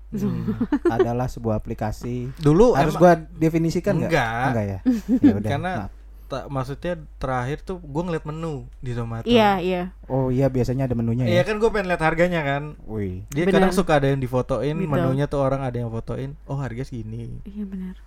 [0.10, 0.58] Hmm.
[0.88, 2.34] adalah sebuah aplikasi.
[2.36, 4.10] dulu Harus emang- gua definisikan nggak?
[4.10, 4.46] Enggak.
[4.48, 4.80] Enggak ya.
[5.22, 5.50] Ya udah.
[5.54, 5.92] karena maaf.
[6.30, 10.94] Ta- maksudnya terakhir tuh gua ngeliat menu di Zomato iya iya Oh iya biasanya ada
[10.94, 11.44] menunya Iya ya.
[11.44, 13.26] kan gue pengen lihat harganya kan Wih.
[13.28, 13.58] Dia Bener.
[13.60, 14.86] kadang suka ada yang difotoin Gitu.
[14.88, 17.98] Menunya tuh orang ada yang fotoin Oh harga segini iya benar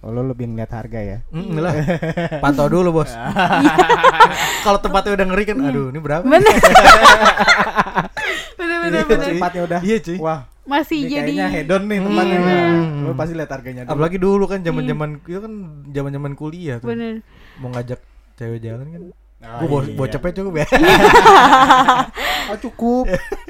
[0.00, 1.18] Oh, lo lebih ngeliat harga ya.
[1.28, 1.76] Mm, lah
[2.42, 3.12] Pantau dulu bos
[4.64, 6.40] Kalau tempatnya udah ngeri kan Aduh ini berapa benar
[8.56, 9.32] benar benar Iya, benar cuy.
[9.34, 9.80] Tempatnya udah.
[9.82, 10.40] Iya cuy Wah,
[10.70, 12.38] masih ini jadi kayaknya hedon nih tempatnya.
[12.38, 12.46] Hmm.
[12.46, 13.92] Nah, Lo pasti lihat harganya dulu.
[13.92, 15.52] Apalagi dulu kan zaman zaman Itu kan
[15.90, 17.14] zaman zaman kuliah tuh benar
[17.58, 17.98] Mau ngajak
[18.38, 19.02] cewek jalan kan
[19.40, 20.28] Oh, Gue bawa, iya.
[20.36, 20.66] cukup ya
[22.50, 23.04] Oh, cukup.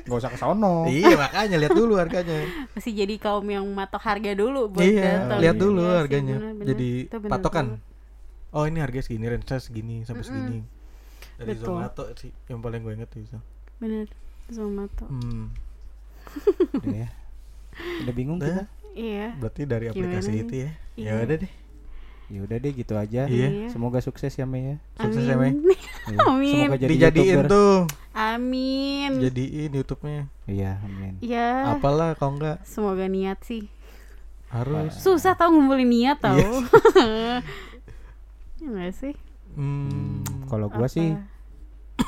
[0.07, 0.87] Gak usah ke sono.
[0.87, 5.39] Iya makanya lihat dulu harganya masih jadi kaum yang matok harga dulu buat Iya datang.
[5.43, 6.66] lihat dulu Iya sih, harganya benar, benar.
[6.71, 8.55] Jadi Itu benar patokan banget.
[8.55, 10.59] Oh ini harganya segini Range segini Sampai segini
[11.39, 11.66] Dari Betul.
[11.75, 13.39] Zomato sih Yang paling gue inget tuh itu
[13.79, 14.07] benar
[14.47, 15.51] Zomato Hmm
[16.76, 17.09] Udah ya.
[18.01, 18.64] Udah bingung kita.
[18.93, 20.41] iya Berarti dari Gimana aplikasi nih?
[20.41, 20.70] itu ya.
[20.95, 21.09] Iya.
[21.09, 21.53] Ya udah deh.
[22.26, 23.22] Ya udah deh gitu aja.
[23.24, 23.49] Iya.
[23.68, 24.76] Semoga sukses ya Mei ya.
[24.97, 25.51] Sukses ya, Mei.
[26.24, 26.64] amin Iya.
[26.64, 27.47] Semoga jadi Dijadiin YouTuber.
[27.47, 27.74] tuh,
[28.12, 30.22] amin jadiin YouTube-nya.
[30.45, 31.12] Iya, amin.
[31.20, 33.68] ya Apalah kalau enggak semoga niat sih
[34.49, 34.91] harus.
[34.97, 36.51] susah tau ngumpulin niat tau Iya.
[38.57, 39.14] ya nggak sih
[39.51, 40.93] Hmm, Kalau gua Apa?
[40.93, 41.11] sih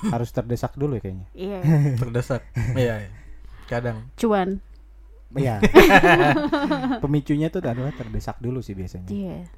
[0.08, 1.26] harus terdesak dulu ya kayaknya.
[1.32, 1.58] iya
[2.00, 2.42] terdesak.
[2.72, 3.10] Iya, iya.
[3.72, 3.96] Kadang.
[4.14, 4.60] cuan
[5.32, 5.64] Iya.
[7.02, 9.08] Pemicunya tuh adalah terdesak dulu sih biasanya.
[9.08, 9.48] iya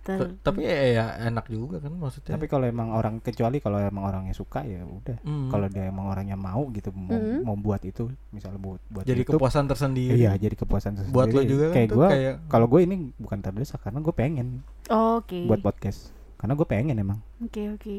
[0.00, 2.32] Ter- T- Tapi ya, ya enak juga kan maksudnya.
[2.34, 5.20] Tapi kalau emang orang kecuali kalau emang orangnya suka ya udah.
[5.20, 5.46] Hmm.
[5.46, 7.44] Kalau dia emang orangnya mau gitu mau, Mm.
[7.44, 10.16] mau buat itu misalnya buat buat jadi YouTube, kepuasan tersendiri.
[10.16, 11.14] Iya, jadi kepuasan tersendiri.
[11.14, 14.14] Buat lo juga kan kayak tuh gue kayak kalau gue ini bukan terdesak karena gue
[14.16, 14.46] pengen
[14.88, 16.10] oke buat podcast.
[16.34, 17.20] Karena gue pengen emang.
[17.38, 17.94] oke oke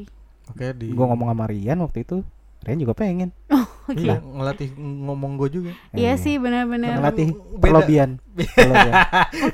[0.49, 2.25] Oke di Gue ngomong sama Rian waktu itu,
[2.61, 3.33] Rian juga pengen.
[3.89, 5.71] oke Iya, ngelatih ngomong gue juga.
[5.91, 8.09] iya sih benar-benar Ngelatih perlobian.
[8.55, 8.93] Perlobian.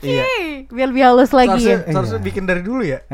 [0.04, 0.24] Iya.
[0.68, 1.92] biar lebih halus lagi Seharusnya, ya.
[1.96, 2.28] seharusnya Iya.
[2.28, 3.00] bikin dari dulu ya.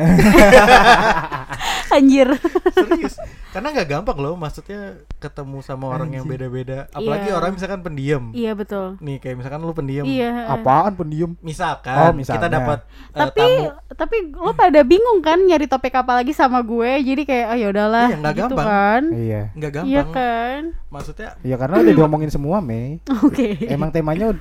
[1.94, 2.28] anjir
[2.70, 3.16] Serius.
[3.50, 6.34] Karena nggak gampang loh maksudnya ketemu sama orang yang Anjing.
[6.42, 6.90] beda-beda.
[6.90, 7.36] Apalagi Iya.
[7.36, 8.24] orang misalkan pendiam.
[8.32, 10.04] iya betul Nih kayak misalkan lu pendiam.
[10.04, 11.38] iya Apaan pendiem?
[11.40, 13.70] Misalkan, Oh, kita dapat eh, tapi tamu.
[13.94, 17.68] tapi lo pada bingung kan nyari topik apa lagi sama gue jadi kayak oh ya
[17.70, 18.68] udahlah Iya, nggak gitu gampang.
[18.68, 19.42] kan Iya.
[19.54, 20.10] nggak iya gampang.
[20.12, 23.02] kan Maksudnya Ya karena udah diomongin semua, Mei.
[23.08, 24.34] oke Emang temanya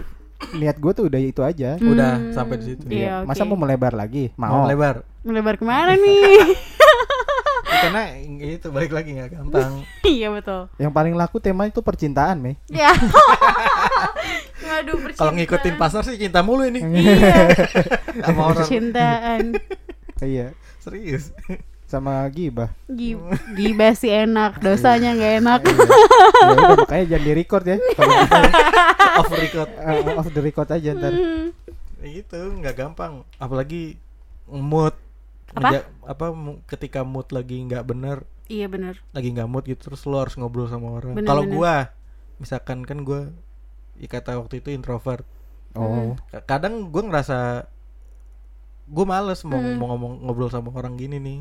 [0.53, 1.77] niat gue tuh udah itu aja.
[1.77, 2.83] udah Hmm, sampai di situ.
[2.89, 3.29] iya, oke.
[3.29, 4.33] Masa mau melebar lagi?
[4.35, 4.67] mau Mau.
[4.67, 5.05] lebar.
[5.23, 6.43] melebar ke mana nih
[7.83, 8.03] karena
[8.47, 9.73] itu balik lagi nggak gampang.
[10.09, 12.55] iya betul Yang paling laku tema itu percintaan, Mei.
[12.67, 12.95] ya
[14.63, 16.81] Waduh, Kalau ngikutin pasar sih cinta mulu ini.
[16.81, 17.51] Iya,
[18.25, 19.41] Sama orang percintaan.
[20.19, 20.55] Iya.
[20.79, 21.35] serius.
[21.85, 22.73] Sama gibah.
[22.87, 23.19] Gi-
[23.53, 25.61] Gibah sih enak, dosanya nggak enak.
[25.61, 27.77] ya udah makanya jangan di record ya.
[27.93, 28.41] Kalau kita
[29.13, 29.69] Off record.
[29.77, 31.13] uh, off the record aja ntar.
[31.13, 31.53] Hmm.
[32.03, 33.95] itu nggak gampang apalagi
[34.49, 34.91] mood
[35.53, 35.69] Apa?
[35.69, 36.25] Ngeja- apa
[36.67, 38.25] ketika mood lagi nggak bener.
[38.49, 39.01] Iya bener.
[39.13, 41.17] Lagi nggak mood gitu terus lo harus ngobrol sama orang.
[41.23, 41.93] Kalau gua
[42.37, 43.31] misalkan kan gua
[43.97, 45.25] ya kata waktu itu introvert.
[45.73, 46.17] Oh.
[46.45, 47.69] Kadang gua ngerasa
[48.89, 49.79] gua males mau, Hmm.
[49.79, 51.41] mau ngomong ngobrol sama orang gini nih.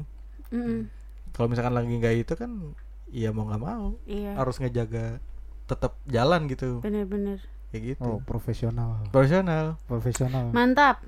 [0.52, 0.92] Mm-mm.
[1.32, 2.76] kalau misalkan lagi nggak itu kan
[3.08, 3.96] iya mau nggak mau.
[4.04, 5.24] Iya, harus ngejaga
[5.64, 6.84] tetap jalan gitu.
[6.84, 7.40] Bener-bener
[7.72, 9.00] kayak gitu Oh, profesional.
[9.10, 10.52] profesional Profesional.
[10.52, 11.00] Mantap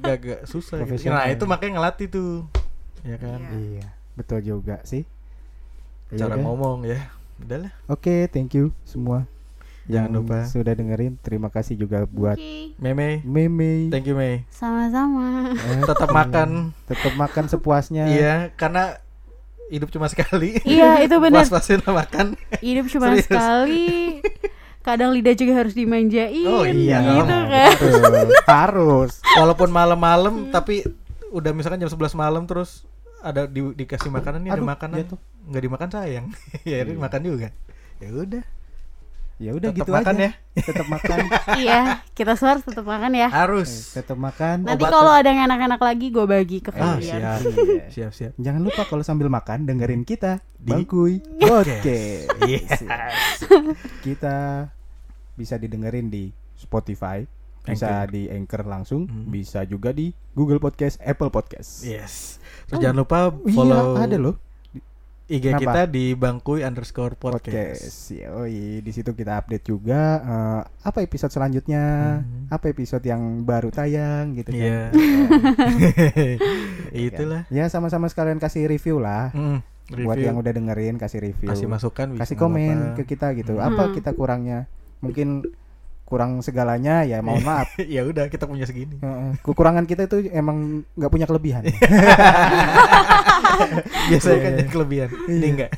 [0.00, 0.84] gak, gak susah gitu.
[0.84, 1.16] Profesional.
[1.16, 2.32] nah itu makanya ngelatih tuh
[3.02, 3.56] ya kan Iya.
[3.80, 5.08] Iya, betul juga sih.
[6.08, 9.24] Ya cara ngomong ya udahlah Oke, thank you semua.
[9.86, 10.38] Jangan yang lupa.
[10.44, 11.14] sudah dengerin.
[11.16, 12.74] Terima kasih juga buat Oke.
[12.76, 13.86] Meme Meme.
[13.88, 18.04] thank you Mei Sama-sama Eh, tetap makan tetap makan sepuasnya.
[18.06, 18.98] iya karena
[19.66, 21.40] hidup cuma sekali Iya, itu bener.
[21.40, 23.24] pas-pasin makan Hidup cuma Serius.
[23.24, 23.86] sekali
[24.86, 27.26] Kadang lidah juga harus dimanjain Oh, iya Gitu dong.
[27.26, 28.30] kan Betul.
[28.46, 29.12] Harus.
[29.36, 30.86] walaupun malam-malam tapi
[31.28, 32.86] udah misalkan jam 11 malam terus
[33.18, 35.18] ada di, dikasih makanan nih ada makanan jatuh.
[35.44, 36.26] nggak dimakan sayang
[36.64, 36.94] ya Iya.
[36.94, 37.48] makan juga
[37.98, 38.44] ya udah
[39.36, 40.24] Ya udah Tetap gitu makan aja.
[40.24, 40.30] ya.
[40.64, 41.18] Tetap makan.
[41.60, 41.80] Iya,
[42.10, 44.64] kita harus tetap makan ya harus tetap makan.
[44.64, 47.84] Nanti kalau ada yang enak-enak lagi gue bagi ke ah kalian siap Iya.
[47.92, 51.84] siap siap Jangan lupa kalau sambil makan dengerin kita Di Bangkuy Podcast.
[51.84, 52.26] Podcast.
[52.48, 52.80] Yes.
[54.00, 54.36] Kita
[55.36, 57.22] bisa didengerin di Spotify,
[57.62, 58.10] bisa Anchor.
[58.10, 59.28] di Anchor langsung, Hmm.
[59.28, 61.84] bisa juga di Google Podcast, Apple Podcast.
[61.84, 64.36] yes terus jangan lupa Iya, follow ada loh
[65.24, 65.58] IG Kenapa?
[65.58, 67.50] kita di bangkuy underscore podcast.
[67.82, 68.14] podcast.
[68.14, 71.82] Ya, oh iya, di situ kita update juga eh, apa episode selanjutnya,
[72.22, 72.46] Hmm.
[72.46, 74.62] apa episode yang baru tayang gitu kan.
[74.62, 74.82] Iya.
[76.92, 77.42] Iya Itulah.
[77.48, 79.30] Ya sama-sama sekalian kasih review lah.
[79.32, 79.58] Mm,
[79.98, 80.26] Buat review.
[80.26, 81.48] yang udah dengerin kasih review.
[81.48, 82.96] kasih masukan bisa kasih komen apa-apa.
[82.96, 83.54] ke kita gitu.
[83.56, 83.66] Hmm.
[83.68, 84.66] Apa kita kurangnya?
[85.00, 85.48] Mungkin
[86.06, 87.66] kurang segalanya ya mohon maaf.
[87.94, 88.94] ya udah kita punya segini.
[89.42, 91.66] Kekurangan kita itu emang nggak punya kelebihan.
[94.10, 94.58] Biasanya kan Iya.
[94.62, 95.08] yang kelebihan.
[95.26, 95.70] Ini enggak.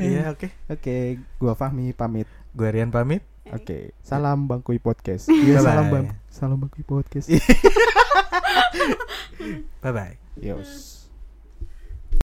[0.00, 0.48] Iya, oke.
[0.66, 0.96] Oke,
[1.36, 2.26] gua Fahmi pamit.
[2.50, 3.22] Gue Rian pamit.
[3.50, 5.26] Oke, salam Bangkuy Podcast.
[5.26, 6.06] Iya, salam Bang.
[6.30, 7.30] Salam Bangkuy Podcast.
[9.82, 10.14] Bye bye.
[10.38, 10.99] Yos.